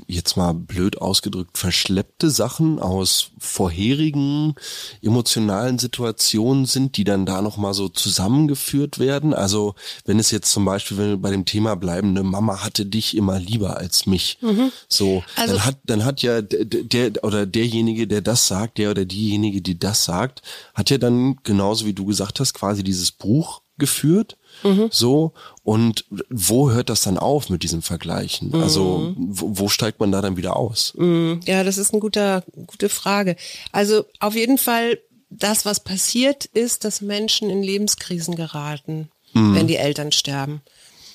[0.06, 4.54] jetzt mal blöd ausgedrückt verschleppte Sachen aus vorherigen
[5.02, 9.34] emotionalen Situationen sind, die dann da noch mal so zusammengeführt werden?
[9.34, 12.86] Also wenn es jetzt zum Beispiel, wenn wir bei dem Thema bleiben, eine Mama hatte
[12.86, 14.38] dich immer lieber als mich,
[14.88, 18.78] so, Also- dann hat dann hat ja d- d- der oder derjenige, der das sagt,
[18.78, 20.42] der oder diejenige, die das sagt,
[20.74, 24.36] hat ja dann genauso wie du gesagt hast, quasi dieses Buch geführt.
[24.90, 28.54] So, und wo hört das dann auf mit diesem Vergleichen?
[28.62, 30.94] Also, wo, wo steigt man da dann wieder aus?
[31.44, 33.36] Ja, das ist eine guter, gute Frage.
[33.72, 34.98] Also auf jeden Fall,
[35.30, 39.10] das, was passiert, ist, dass Menschen in Lebenskrisen geraten,
[39.54, 40.62] wenn die Eltern sterben.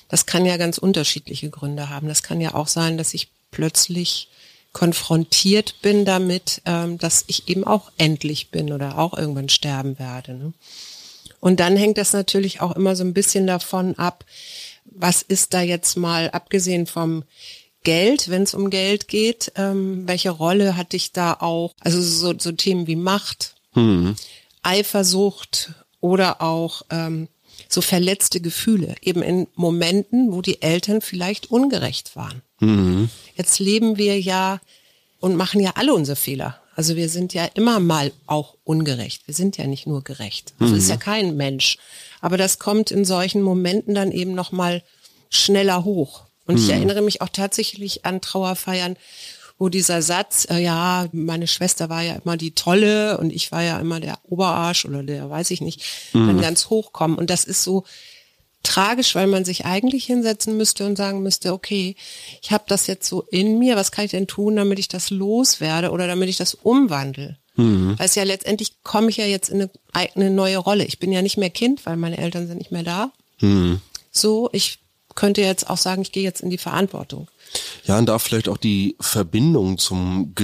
[0.08, 2.08] Das kann ja ganz unterschiedliche Gründe haben.
[2.08, 4.28] Das kann ja auch sein, dass ich plötzlich
[4.72, 10.34] konfrontiert bin damit, ähm, dass ich eben auch endlich bin oder auch irgendwann sterben werde.
[10.34, 10.52] Ne?
[11.40, 14.24] Und dann hängt das natürlich auch immer so ein bisschen davon ab,
[14.84, 17.24] was ist da jetzt mal, abgesehen vom
[17.82, 21.72] Geld, wenn es um Geld geht, ähm, welche Rolle hatte ich da auch?
[21.80, 23.54] Also so, so Themen wie Macht,
[24.62, 27.28] Eifersucht oder auch ähm,
[27.68, 32.42] so verletzte Gefühle, eben in Momenten, wo die Eltern vielleicht ungerecht waren.
[33.36, 34.60] Jetzt leben wir ja
[35.20, 36.60] und machen ja alle unsere Fehler.
[36.80, 39.26] Also wir sind ja immer mal auch ungerecht.
[39.26, 40.54] Wir sind ja nicht nur gerecht.
[40.60, 41.76] Das ist ja kein Mensch.
[42.22, 44.82] Aber das kommt in solchen Momenten dann eben noch mal
[45.28, 46.22] schneller hoch.
[46.46, 48.96] Und ich erinnere mich auch tatsächlich an Trauerfeiern,
[49.58, 53.62] wo dieser Satz, äh, ja, meine Schwester war ja immer die Tolle und ich war
[53.62, 55.82] ja immer der Oberarsch oder der, weiß ich nicht,
[56.14, 57.18] dann ganz hochkommen.
[57.18, 57.84] Und das ist so
[58.62, 61.96] tragisch, weil man sich eigentlich hinsetzen müsste und sagen müsste, okay,
[62.42, 65.10] ich habe das jetzt so in mir, was kann ich denn tun, damit ich das
[65.10, 67.38] loswerde oder damit ich das umwandle?
[67.98, 70.84] Weil es ja letztendlich komme ich ja jetzt in eine, eine neue Rolle.
[70.84, 73.12] Ich bin ja nicht mehr Kind, weil meine Eltern sind nicht mehr da.
[74.10, 74.78] So, ich
[75.14, 77.28] könnte jetzt auch sagen, ich gehe jetzt in die Verantwortung.
[77.84, 80.34] Ja, und da vielleicht auch die Verbindung zum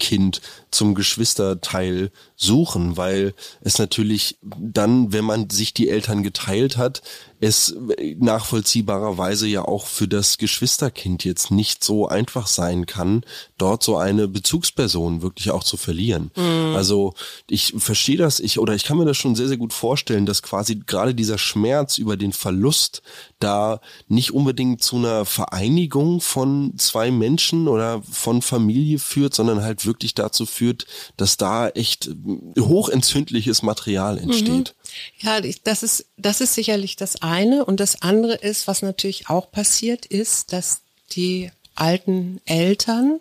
[0.00, 7.02] Geschwisterkind, zum Geschwisterteil suchen, weil es natürlich dann, wenn man sich die Eltern geteilt hat,
[7.40, 7.74] es
[8.18, 13.24] nachvollziehbarerweise ja auch für das Geschwisterkind jetzt nicht so einfach sein kann,
[13.56, 16.30] dort so eine Bezugsperson wirklich auch zu verlieren.
[16.36, 16.76] Mhm.
[16.76, 17.14] Also
[17.48, 20.42] ich verstehe das, ich oder ich kann mir das schon sehr, sehr gut vorstellen, dass
[20.42, 23.02] quasi gerade dieser Schmerz über den Verlust
[23.38, 29.86] da nicht unbedingt zu einer Vereinigung von zwei Menschen oder von Familie führt, sondern halt
[29.86, 32.10] wirklich dazu führt, dass da echt
[32.58, 34.74] hochentzündliches Material entsteht.
[34.74, 35.26] Mhm.
[35.26, 37.64] Ja, das ist, das ist sicherlich das eine.
[37.64, 40.80] Und das andere ist, was natürlich auch passiert ist, dass
[41.12, 43.20] die alten Eltern,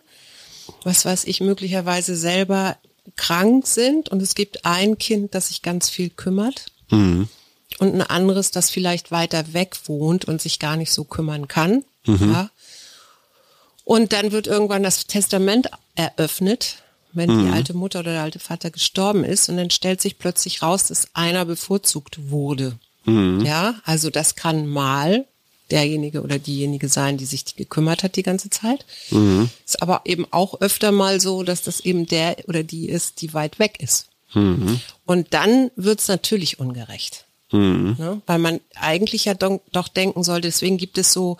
[0.84, 2.78] was weiß ich, möglicherweise selber
[3.16, 6.66] krank sind und es gibt ein Kind, das sich ganz viel kümmert.
[6.90, 7.28] Mhm.
[7.78, 11.84] Und ein anderes, das vielleicht weiter weg wohnt und sich gar nicht so kümmern kann.
[12.06, 12.32] Mhm.
[12.32, 12.50] Ja.
[13.90, 17.46] Und dann wird irgendwann das Testament eröffnet wenn mhm.
[17.46, 20.88] die alte Mutter oder der alte Vater gestorben ist und dann stellt sich plötzlich raus,
[20.88, 22.78] dass einer bevorzugt wurde.
[23.06, 23.42] Mhm.
[23.46, 25.26] Ja, also das kann mal
[25.72, 28.86] derjenige oder diejenige sein, die sich gekümmert hat die ganze Zeit.
[29.12, 29.50] Mhm.
[29.66, 33.34] Ist aber eben auch öfter mal so, dass das eben der oder die ist, die
[33.34, 34.08] weit weg ist.
[34.34, 34.80] Mhm.
[35.06, 37.26] Und dann wird's natürlich ungerecht.
[37.52, 37.96] Mhm.
[37.98, 38.22] Ne?
[38.28, 41.38] Weil man eigentlich ja doch, doch denken sollte, deswegen gibt es so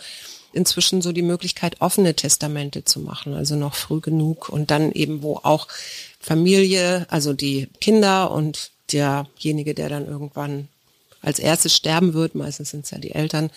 [0.54, 5.22] inzwischen so die Möglichkeit, offene Testamente zu machen, also noch früh genug und dann eben,
[5.22, 5.68] wo auch
[6.20, 10.68] Familie, also die Kinder und derjenige, der dann irgendwann
[11.22, 13.52] als erstes sterben wird, meistens sind es ja die Eltern,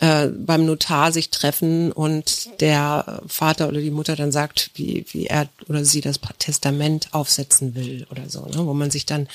[0.00, 5.26] äh, beim Notar sich treffen und der Vater oder die Mutter dann sagt, wie, wie
[5.26, 8.66] er oder sie das Testament aufsetzen will oder so, ne?
[8.66, 9.28] wo man sich dann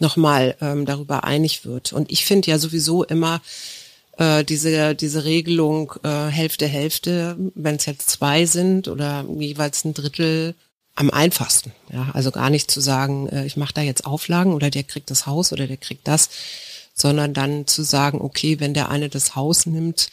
[0.00, 1.92] nochmal ähm, darüber einig wird.
[1.92, 3.40] Und ich finde ja sowieso immer,
[4.18, 9.94] äh, diese, diese Regelung äh, Hälfte, Hälfte, wenn es jetzt zwei sind oder jeweils ein
[9.94, 10.54] Drittel,
[10.94, 11.72] am einfachsten.
[11.90, 15.10] Ja, also gar nicht zu sagen, äh, ich mache da jetzt Auflagen oder der kriegt
[15.10, 16.28] das Haus oder der kriegt das,
[16.94, 20.10] sondern dann zu sagen, okay, wenn der eine das Haus nimmt,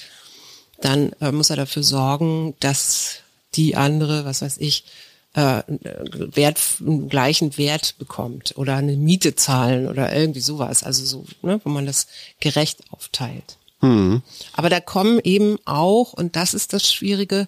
[0.82, 3.18] dann äh, muss er dafür sorgen, dass
[3.56, 4.86] die andere, was weiß ich,
[5.34, 10.84] äh, Wert, einen gleichen Wert bekommt oder eine Miete zahlen oder irgendwie sowas.
[10.84, 12.08] Also so, ne, wo man das
[12.40, 13.59] gerecht aufteilt.
[13.82, 14.22] Mhm.
[14.54, 17.48] Aber da kommen eben auch, und das ist das Schwierige,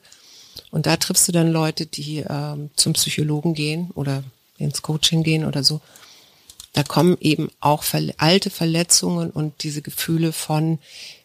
[0.69, 4.23] und da triffst du dann Leute, die ähm, zum Psychologen gehen oder
[4.57, 5.81] ins Coaching gehen oder so.
[6.73, 10.79] Da kommen eben auch ver alte Verletzungen und diese Gefühle von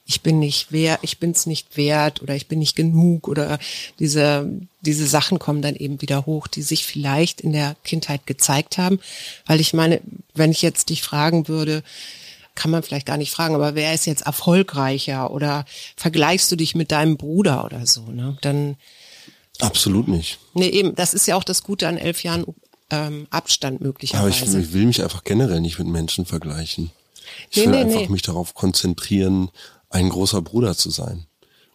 [0.08, 3.58] ich bin nicht wert, ich bin's nicht wert oder ich bin nicht genug oder
[3.98, 4.48] diese
[4.80, 9.00] diese Sachen kommen dann eben wieder hoch, die sich vielleicht in der Kindheit gezeigt haben,
[9.46, 10.00] weil ich meine,
[10.34, 11.82] wenn ich jetzt dich fragen würde,
[12.56, 15.64] kann man vielleicht gar nicht fragen, aber wer ist jetzt erfolgreicher oder
[15.96, 18.36] vergleichst du dich mit deinem Bruder oder so, ne?
[18.40, 18.76] Dann
[19.60, 20.38] Absolut nicht.
[20.54, 22.44] Nee, eben, das ist ja auch das Gute an elf Jahren
[22.90, 24.42] ähm, Abstand möglicherweise.
[24.42, 26.90] Aber ich, ich, will mich einfach generell nicht mit Menschen vergleichen.
[27.50, 28.08] Ich nee, will nee, einfach nee.
[28.08, 29.50] mich darauf konzentrieren,
[29.90, 31.26] ein großer Bruder zu sein.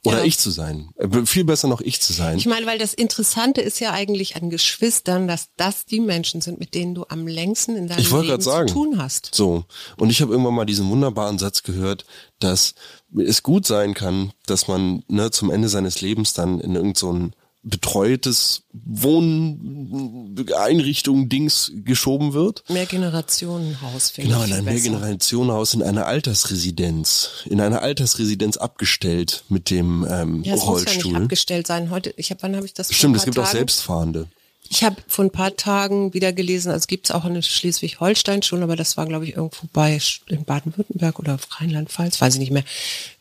[0.04, 0.24] Oder ja.
[0.24, 0.90] ich zu sein.
[0.96, 2.38] Äh, viel besser noch ich zu sein.
[2.38, 6.60] Ich meine, weil das Interessante ist ja eigentlich an Geschwistern, dass das die Menschen sind,
[6.60, 9.30] mit denen du am längsten in deinem Leben sagen, zu tun hast.
[9.34, 9.64] So.
[9.98, 12.06] Und ich habe irgendwann mal diesen wunderbaren Satz gehört,
[12.40, 12.74] dass
[13.16, 17.38] es gut sein kann, dass man ne, zum Ende seines Lebens dann in irgendeinen so
[17.64, 22.64] betreutes Wohneinrichtung Dings geschoben wird.
[22.70, 24.50] Mehrgenerationenhaus, finde genau, ich.
[24.50, 30.56] Genau, in ein Mehrgenerationenhaus, in einer Altersresidenz, in einer Altersresidenz abgestellt mit dem ähm, ja,
[30.56, 30.96] es Rollstuhl.
[30.96, 31.92] Muss ja nicht abgestellt sein.
[31.92, 32.92] Heute, ich habe, wann habe ich das?
[32.94, 33.48] Stimmt, es gibt Tagen?
[33.48, 34.28] auch Selbstfahrende.
[34.72, 38.64] Ich habe vor ein paar Tagen wieder gelesen, also gibt es auch in Schleswig-Holstein schon,
[38.64, 42.64] aber das war, glaube ich, irgendwo bei in Baden-Württemberg oder Rheinland-Pfalz, weiß ich nicht mehr.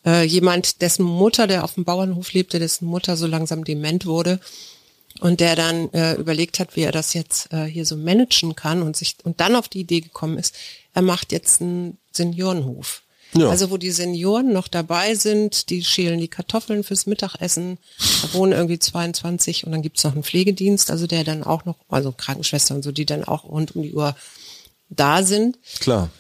[0.05, 4.41] Äh, jemand, dessen Mutter, der auf dem Bauernhof lebte, dessen Mutter so langsam dement wurde
[5.21, 8.83] und der dann äh, überlegt hat, wie er das jetzt äh, hier so managen kann
[8.83, 10.55] und sich und dann auf die Idee gekommen ist,
[10.95, 13.03] er macht jetzt einen Seniorenhof.
[13.33, 13.49] Ja.
[13.49, 17.79] Also wo die Senioren noch dabei sind, die schälen die Kartoffeln fürs Mittagessen,
[18.23, 21.77] da wohnen irgendwie 22 und dann gibt's noch einen Pflegedienst, also der dann auch noch,
[21.89, 24.17] also Krankenschwester und so, die dann auch rund um die Uhr
[24.89, 25.59] da sind.
[25.79, 26.11] Klar.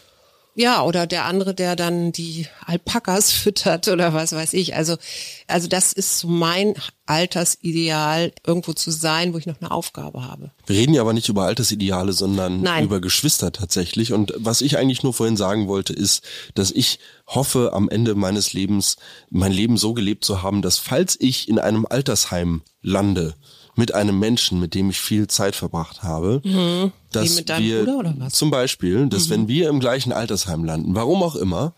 [0.60, 4.74] Ja, oder der andere, der dann die Alpakas füttert oder was weiß ich.
[4.76, 4.98] Also,
[5.46, 6.74] also das ist mein
[7.06, 10.50] Altersideal, irgendwo zu sein, wo ich noch eine Aufgabe habe.
[10.66, 12.84] Wir reden ja aber nicht über Altersideale, sondern Nein.
[12.84, 14.12] über Geschwister tatsächlich.
[14.12, 18.52] Und was ich eigentlich nur vorhin sagen wollte, ist, dass ich hoffe, am Ende meines
[18.52, 18.96] Lebens
[19.30, 23.34] mein Leben so gelebt zu haben, dass falls ich in einem Altersheim lande,
[23.80, 26.92] mit einem Menschen, mit dem ich viel Zeit verbracht habe, mhm.
[27.12, 29.30] dass Wie mit deinem wir Bruder zum Beispiel, dass Mhm.
[29.30, 31.72] wenn wir im gleichen Altersheim landen, warum auch immer,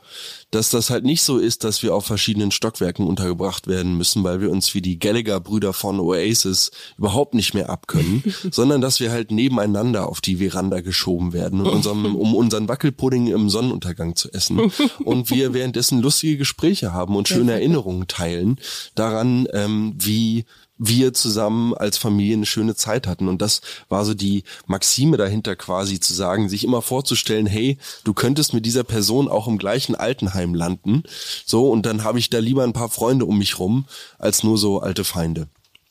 [0.51, 4.41] dass das halt nicht so ist, dass wir auf verschiedenen Stockwerken untergebracht werden müssen, weil
[4.41, 9.31] wir uns wie die Gallagher-Brüder von Oasis überhaupt nicht mehr abkönnen, sondern dass wir halt
[9.31, 14.73] nebeneinander auf die Veranda geschoben werden, um, unserem, um unseren Wackelpudding im Sonnenuntergang zu essen
[15.05, 18.59] und wir währenddessen lustige Gespräche haben und schöne Erinnerungen teilen
[18.97, 20.47] daran, ähm, wie
[20.85, 23.29] wir zusammen als Familie eine schöne Zeit hatten.
[23.29, 28.13] Und das war so die Maxime dahinter quasi zu sagen, sich immer vorzustellen, hey, du
[28.15, 31.05] könntest mit dieser Person auch im gleichen Altenheim landen.
[31.47, 33.87] So, und dann habe ich da lieber ein paar Freunde um mich rum,
[34.19, 35.47] als nur so alte Feinde.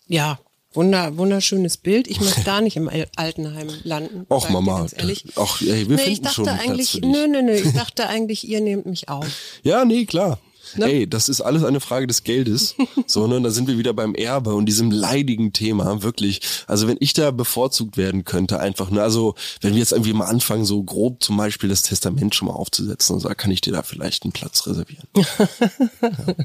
[0.08, 0.40] Ja,
[0.74, 2.08] wunder, wunderschönes Bild.
[2.10, 4.26] Ich möchte da nicht im Al- Altenheim landen.
[4.30, 4.86] Och, ich Mama.
[4.98, 5.24] Ehrlich.
[5.38, 7.12] Ach, ey, wir nee, ich finden dachte schon einen Platz eigentlich, für dich.
[7.12, 9.26] nö, nö, nö, ich dachte eigentlich, ihr nehmt mich auf.
[9.64, 10.38] Ja, nee, klar.
[10.76, 10.86] Ne?
[10.86, 12.76] Ey, das ist alles eine Frage des Geldes.
[13.08, 16.42] so, ne, da sind wir wieder beim Erbe und diesem leidigen Thema, wirklich.
[16.68, 20.26] Also wenn ich da bevorzugt werden könnte, einfach, ne, also wenn wir jetzt irgendwie mal
[20.26, 23.74] anfangen, so grob zum Beispiel das Testament schon mal aufzusetzen, und so, kann ich dir
[23.74, 25.08] da vielleicht einen Platz reservieren.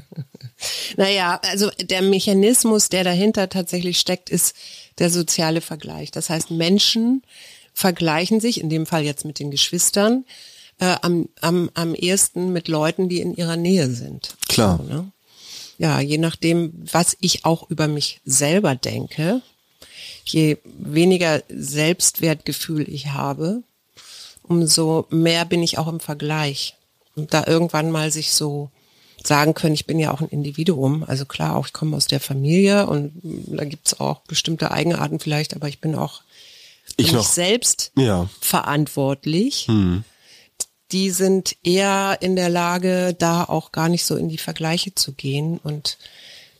[0.95, 4.55] Naja, also der Mechanismus, der dahinter tatsächlich steckt, ist
[4.99, 6.11] der soziale Vergleich.
[6.11, 7.21] Das heißt, Menschen
[7.73, 10.25] vergleichen sich, in dem Fall jetzt mit den Geschwistern,
[10.79, 14.35] äh, am, am, am ehesten mit Leuten, die in ihrer Nähe sind.
[14.47, 14.77] Klar.
[14.77, 15.11] So, ne?
[15.79, 19.41] Ja, je nachdem, was ich auch über mich selber denke,
[20.25, 23.61] je weniger Selbstwertgefühl ich habe,
[24.43, 26.75] umso mehr bin ich auch im Vergleich.
[27.15, 28.69] Und da irgendwann mal sich so
[29.23, 31.03] sagen können, ich bin ja auch ein Individuum.
[31.03, 35.55] Also klar, auch ich komme aus der Familie und da gibt's auch bestimmte Eigenarten vielleicht,
[35.55, 36.21] aber ich bin auch
[36.85, 37.25] für Ich mich noch.
[37.27, 38.29] selbst Ja.
[38.41, 39.67] verantwortlich.
[40.91, 45.13] Die sind eher in der Lage, da auch gar nicht so in die Vergleiche zu
[45.13, 45.97] gehen und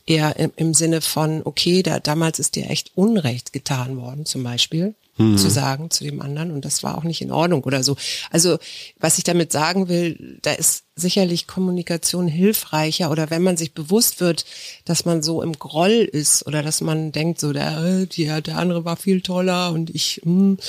[0.05, 4.43] eher im, im Sinne von, okay, da, damals ist dir echt Unrecht getan worden, zum
[4.43, 7.97] Beispiel, zu sagen zu dem anderen und das war auch nicht in Ordnung oder so.
[8.29, 8.59] Also,
[8.99, 14.19] was ich damit sagen will, da ist sicherlich Kommunikation hilfreicher oder wenn man sich bewusst
[14.19, 14.45] wird,
[14.85, 18.59] dass man so im Groll ist oder dass man denkt, so der, äh, der, der
[18.59, 20.59] andere war viel toller und ich, hm,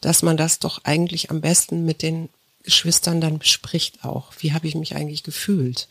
[0.00, 2.28] dass man das doch eigentlich am besten mit den
[2.62, 4.32] Geschwistern dann bespricht auch.
[4.38, 5.88] Wie habe ich mich eigentlich gefühlt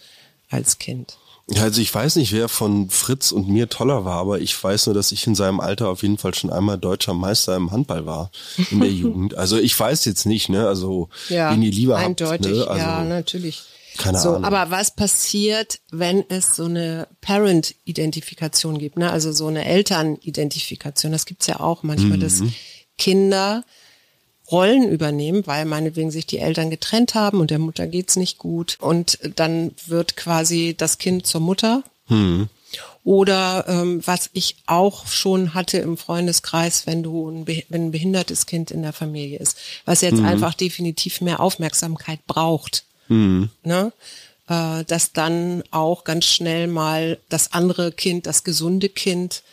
[0.50, 1.18] als Kind?
[1.50, 4.86] Ja, also ich weiß nicht, wer von Fritz und mir toller war, aber ich weiß
[4.86, 8.06] nur, dass ich in seinem Alter auf jeden Fall schon einmal deutscher Meister im Handball
[8.06, 8.32] war
[8.70, 9.36] in der Jugend.
[9.36, 12.68] Also ich weiß jetzt nicht, ne, also wen ihr lieber habt, eindeutig, ne?
[12.68, 13.64] also, ja, natürlich.
[13.98, 14.46] keine so, Ahnung.
[14.46, 19.12] aber was passiert, wenn es so eine Parent-Identifikation gibt, ne?
[19.12, 21.12] also so eine Eltern-Identifikation?
[21.12, 22.54] Das gibt's ja auch manchmal, dass Mhm.
[22.98, 23.64] Kinder
[24.52, 28.78] Rollen übernehmen, weil meinetwegen sich die Eltern getrennt haben und der Mutter geht's nicht gut
[28.80, 31.84] und dann wird quasi das Kind zur Mutter.
[32.10, 32.50] Mhm.
[33.04, 38.46] Oder ähm, was ich auch schon hatte im Freundeskreis, wenn du ein, wenn ein behindertes
[38.46, 42.84] Kind in der Familie ist, was jetzt einfach definitiv mehr Aufmerksamkeit braucht,
[43.64, 43.92] ne?
[44.48, 49.44] äh, dass dann auch ganz schnell mal das andere Kind, das gesunde Kind,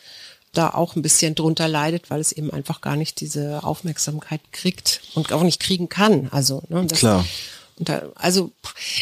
[0.52, 5.00] da auch ein bisschen drunter leidet, weil es eben einfach gar nicht diese Aufmerksamkeit kriegt
[5.14, 6.28] und auch nicht kriegen kann.
[6.30, 7.24] Also ne, das, Klar.
[7.78, 8.50] da, also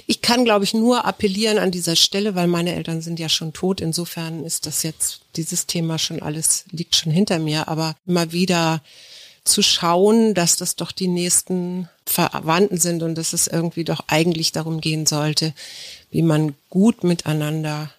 [0.07, 3.53] ich kann, glaube ich, nur appellieren an dieser Stelle, weil meine Eltern sind ja schon
[3.53, 3.81] tot.
[3.81, 7.69] Insofern ist das jetzt dieses Thema schon alles liegt schon hinter mir.
[7.69, 8.83] Aber immer wieder
[9.45, 14.53] zu schauen, dass das doch die nächsten Verwandten sind und dass es irgendwie doch eigentlich
[14.53, 15.55] darum gehen sollte,
[16.11, 17.91] wie man gut miteinander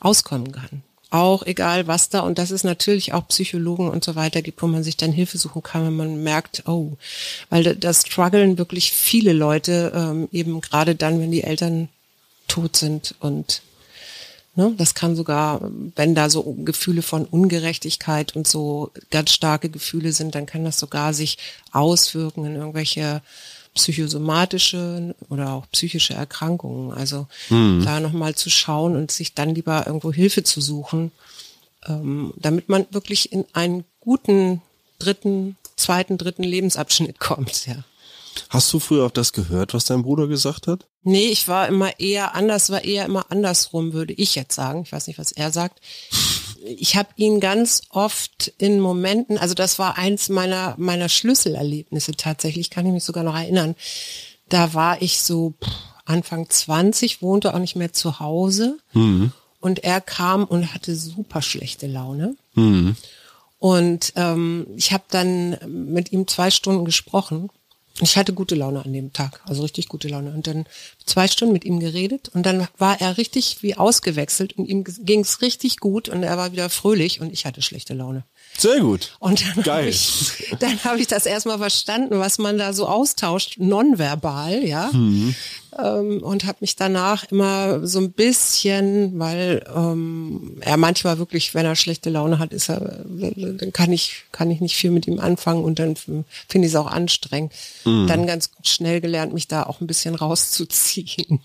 [0.00, 0.82] auskommen kann.
[1.12, 4.66] Auch egal was da, und dass es natürlich auch Psychologen und so weiter gibt, wo
[4.66, 6.92] man sich dann Hilfe suchen kann, wenn man merkt, oh,
[7.50, 11.90] weil da, da strugglen wirklich viele Leute, ähm, eben gerade dann, wenn die Eltern
[12.48, 13.60] tot sind und
[14.54, 15.60] ne, das kann sogar,
[15.96, 20.78] wenn da so Gefühle von Ungerechtigkeit und so ganz starke Gefühle sind, dann kann das
[20.78, 21.36] sogar sich
[21.72, 23.20] auswirken in irgendwelche
[23.74, 26.92] psychosomatische oder auch psychische Erkrankungen.
[26.92, 27.26] Also
[27.84, 31.12] da nochmal zu schauen und sich dann lieber irgendwo Hilfe zu suchen,
[31.86, 34.62] ähm, damit man wirklich in einen guten
[34.98, 37.84] dritten, zweiten, dritten Lebensabschnitt kommt, ja.
[38.48, 40.86] Hast du früher auch das gehört, was dein Bruder gesagt hat?
[41.02, 44.82] Nee, ich war immer eher anders, war eher immer andersrum, würde ich jetzt sagen.
[44.82, 45.80] Ich weiß nicht, was er sagt.
[46.64, 52.70] Ich habe ihn ganz oft in Momenten, also das war eins meiner meiner Schlüsselerlebnisse tatsächlich,
[52.70, 53.74] kann ich mich sogar noch erinnern.
[54.48, 55.54] Da war ich so
[56.04, 58.78] Anfang 20, wohnte auch nicht mehr zu Hause
[59.60, 62.36] und er kam und hatte super schlechte Laune.
[63.58, 67.48] Und ähm, ich habe dann mit ihm zwei Stunden gesprochen.
[68.00, 70.32] Ich hatte gute Laune an dem Tag, also richtig gute Laune.
[70.32, 70.66] Und dann
[71.04, 75.20] zwei Stunden mit ihm geredet und dann war er richtig wie ausgewechselt und ihm ging
[75.20, 78.24] es richtig gut und er war wieder fröhlich und ich hatte schlechte Laune.
[78.56, 79.14] Sehr gut.
[79.18, 83.56] Und dann habe ich, dann hab ich das erstmal verstanden, was man da so austauscht,
[83.58, 84.90] nonverbal, ja.
[84.92, 85.34] Mhm.
[85.78, 91.64] Ähm, und habe mich danach immer so ein bisschen, weil ähm, er manchmal wirklich, wenn
[91.64, 95.18] er schlechte Laune hat, ist er, dann kann ich, kann ich nicht viel mit ihm
[95.18, 97.52] anfangen und dann finde ich es auch anstrengend.
[97.84, 98.06] Mhm.
[98.06, 101.40] Dann ganz schnell gelernt, mich da auch ein bisschen rauszuziehen.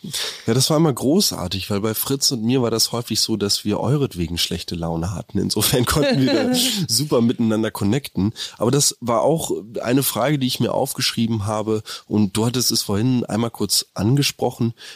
[0.45, 3.63] Ja, das war immer großartig, weil bei Fritz und mir war das häufig so, dass
[3.63, 5.39] wir euretwegen schlechte Laune hatten.
[5.39, 8.33] Insofern konnten wir da super miteinander connecten.
[8.57, 9.51] Aber das war auch
[9.81, 14.16] eine Frage, die ich mir aufgeschrieben habe und du hattest es vorhin einmal kurz angesprochen.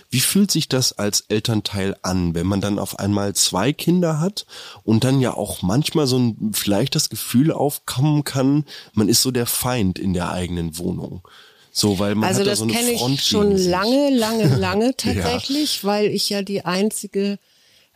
[0.09, 4.45] Wie fühlt sich das als Elternteil an, wenn man dann auf einmal zwei Kinder hat
[4.84, 9.32] und dann ja auch manchmal so ein, vielleicht das Gefühl aufkommen kann, man ist so
[9.32, 11.22] der Feind in der eigenen Wohnung.
[11.72, 14.55] So, weil man also hat da das so eine kenne Front ich schon lange, lange,
[14.57, 17.39] lange tatsächlich, weil ich ja die einzige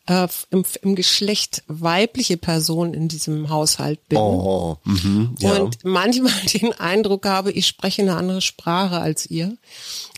[0.07, 4.17] äh, im, im Geschlecht weibliche Person in diesem Haushalt bin.
[4.17, 5.53] Oh, mhm, ja.
[5.53, 9.57] Und manchmal den Eindruck habe, ich spreche eine andere Sprache als ihr.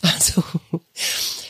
[0.02, 0.44] Also,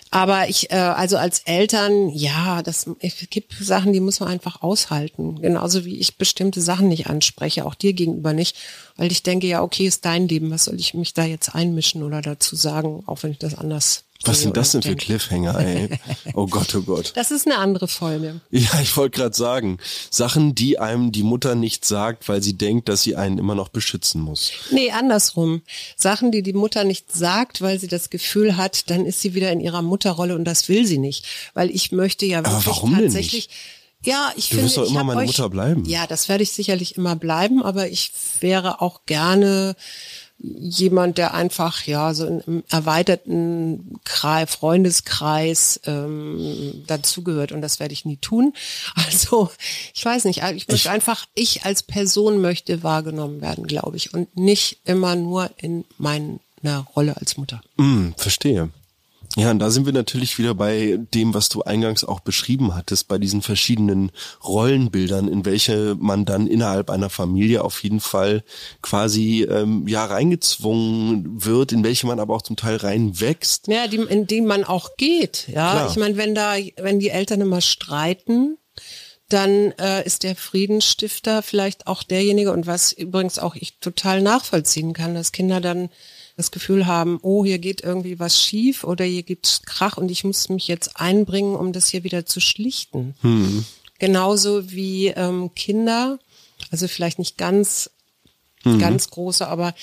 [0.10, 4.62] aber ich, äh, also als Eltern, ja, das es gibt Sachen, die muss man einfach
[4.62, 5.42] aushalten.
[5.42, 8.56] Genauso wie ich bestimmte Sachen nicht anspreche, auch dir gegenüber nicht,
[8.96, 12.04] weil ich denke, ja, okay, ist dein Leben, was soll ich mich da jetzt einmischen
[12.04, 14.06] oder dazu sagen, auch wenn ich das anders.
[14.28, 14.96] Was sind das denn für.
[14.96, 15.90] Cliffhanger, ey?
[16.34, 17.14] Oh Gott, oh Gott.
[17.16, 18.42] Das ist eine andere Folge.
[18.52, 19.78] Ja, ich wollte gerade sagen,
[20.12, 23.70] Sachen, die einem die Mutter nicht sagt, weil sie denkt, dass sie einen immer noch
[23.70, 24.52] beschützen muss.
[24.72, 25.62] Nee, andersrum.
[25.96, 29.52] Sachen, die die Mutter nicht sagt, weil sie das Gefühl hat, dann ist sie wieder
[29.52, 31.26] in ihrer Mutterrolle und das will sie nicht.
[31.54, 33.50] Weil ich möchte ja Aber wirklich warum denn tatsächlich.
[34.04, 35.86] Ja, ich Du finde, wirst doch ich immer meine euch, Mutter bleiben.
[35.86, 39.76] Ja, das werde ich sicherlich immer bleiben, aber ich wäre auch gerne
[40.40, 48.06] jemand, der einfach ja so einem erweiterten Kreis, Freundeskreis ähm, dazugehört und das werde ich
[48.06, 48.54] nie tun.
[49.08, 49.50] Also
[49.94, 54.36] ich weiß nicht, ich möchte einfach, ich als Person möchte wahrgenommen werden, glaube ich, und
[54.36, 56.40] nicht immer nur in meiner
[56.96, 57.62] Rolle als Mutter.
[57.78, 58.70] Hm, verstehe.
[59.38, 63.08] Ja, und da sind wir natürlich wieder bei dem, was du eingangs auch beschrieben hattest,
[63.08, 64.12] bei diesen verschiedenen
[64.44, 68.44] Rollenbildern, in welche man dann innerhalb einer Familie auf jeden Fall
[68.82, 73.68] quasi ähm, ja reingezwungen wird, in welche man aber auch zum Teil reinwächst.
[73.68, 75.48] Ja, die, in die man auch geht.
[75.50, 75.92] Ja, Klar.
[75.92, 78.58] ich meine, wenn da, wenn die Eltern immer streiten,
[79.30, 84.94] dann äh, ist der Friedensstifter vielleicht auch derjenige und was übrigens auch ich total nachvollziehen
[84.94, 85.90] kann, dass Kinder dann
[86.38, 90.24] das Gefühl haben, oh, hier geht irgendwie was schief oder hier gibt's Krach und ich
[90.24, 93.16] muss mich jetzt einbringen, um das hier wieder zu schlichten.
[94.00, 96.20] Genauso wie ähm, Kinder,
[96.70, 97.90] also vielleicht nicht ganz
[98.80, 99.74] ganz große, aber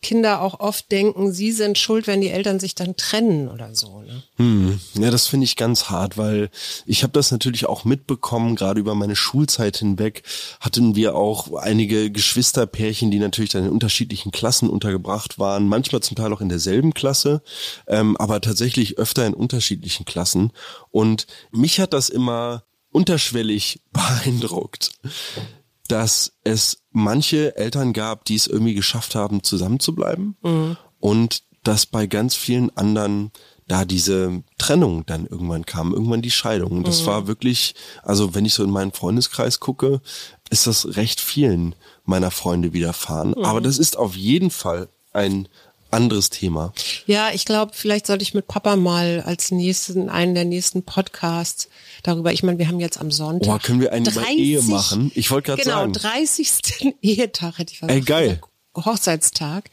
[0.00, 4.00] Kinder auch oft denken, sie sind schuld, wenn die Eltern sich dann trennen oder so.
[4.02, 4.22] Ne?
[4.36, 6.50] Hm, ja, das finde ich ganz hart, weil
[6.86, 10.22] ich habe das natürlich auch mitbekommen, gerade über meine Schulzeit hinweg
[10.60, 16.16] hatten wir auch einige Geschwisterpärchen, die natürlich dann in unterschiedlichen Klassen untergebracht waren, manchmal zum
[16.16, 17.42] Teil auch in derselben Klasse,
[17.88, 20.52] ähm, aber tatsächlich öfter in unterschiedlichen Klassen.
[20.90, 24.92] Und mich hat das immer unterschwellig beeindruckt,
[25.88, 30.36] dass es manche Eltern gab, die es irgendwie geschafft haben, zusammenzubleiben
[31.00, 33.32] und dass bei ganz vielen anderen
[33.66, 36.72] da diese Trennung dann irgendwann kam, irgendwann die Scheidung.
[36.72, 40.00] Und das war wirklich, also wenn ich so in meinen Freundeskreis gucke,
[40.48, 41.74] ist das recht vielen
[42.04, 43.34] meiner Freunde widerfahren.
[43.44, 45.48] Aber das ist auf jeden Fall ein
[45.90, 46.72] anderes Thema.
[47.06, 51.68] Ja, ich glaube, vielleicht sollte ich mit Papa mal als nächsten, einen der nächsten Podcasts
[52.02, 53.48] darüber, ich meine, wir haben jetzt am Sonntag.
[53.48, 55.10] Boah, können wir einen über Ehe machen?
[55.14, 55.92] Ich wollte gerade genau, sagen.
[55.92, 56.94] 30.
[57.02, 58.40] Ehetag hätte ich Ey, geil.
[58.76, 59.70] Hochzeitstag.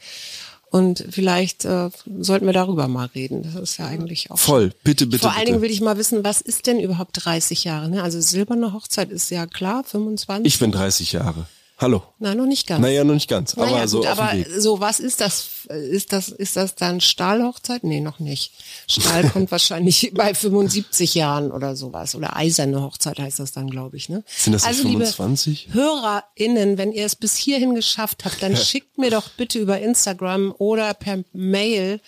[0.68, 1.90] Und vielleicht äh,
[2.20, 3.42] sollten wir darüber mal reden.
[3.42, 4.38] Das ist ja eigentlich auch.
[4.38, 5.52] Voll, bitte, bitte, Vor allen bitte.
[5.52, 7.88] Dingen will ich mal wissen, was ist denn überhaupt 30 Jahre?
[7.88, 8.02] Ne?
[8.02, 10.52] Also silberne Hochzeit ist ja klar, 25.
[10.52, 11.46] Ich bin 30 Jahre.
[11.78, 12.02] Hallo.
[12.18, 12.80] Nein, noch nicht ganz.
[12.80, 15.66] Naja, noch nicht ganz, aber Naja, so gut, dem aber so was ist das?
[15.68, 17.84] Ist das ist das dann Stahlhochzeit?
[17.84, 18.52] Nee, noch nicht.
[18.88, 23.98] Stahl kommt wahrscheinlich bei 75 Jahren oder sowas oder eiserne Hochzeit heißt das dann, glaube
[23.98, 24.24] ich, ne?
[24.26, 25.68] Sind das also, liebe 25?
[25.72, 30.54] HörerInnen, wenn ihr es bis hierhin geschafft habt, dann schickt mir doch bitte über Instagram
[30.56, 32.00] oder per Mail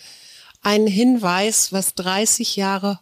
[0.63, 2.99] einen Hinweis, was 30 Jahre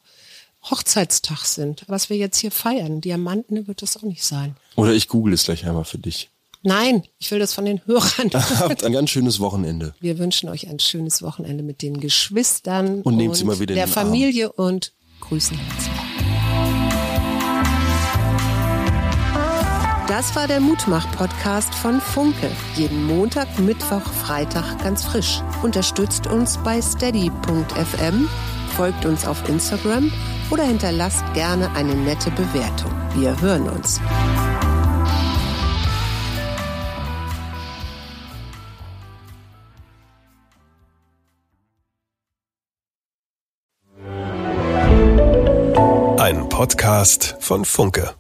[0.63, 2.99] Hochzeitstag sind, was wir jetzt hier feiern.
[2.99, 4.57] Diamanten wird das auch nicht sein.
[4.75, 6.29] Oder ich google es gleich einmal für dich.
[6.63, 8.29] Nein, ich will das von den Hörern.
[8.59, 9.93] Habt ein ganz schönes Wochenende.
[9.99, 13.85] Wir wünschen euch ein schönes Wochenende mit den Geschwistern Und nehmt sie mal wieder der
[13.85, 14.07] den Arm.
[14.07, 15.97] Familie und grüßen herzlich.
[20.07, 22.49] Das war der Mutmach-Podcast von Funke.
[22.75, 25.41] Jeden Montag, Mittwoch, Freitag ganz frisch.
[25.63, 28.29] Unterstützt uns bei steady.fm,
[28.75, 30.11] folgt uns auf Instagram
[30.49, 32.91] oder hinterlasst gerne eine nette Bewertung.
[33.15, 33.99] Wir hören uns.
[46.57, 48.15] Podcast von Funke.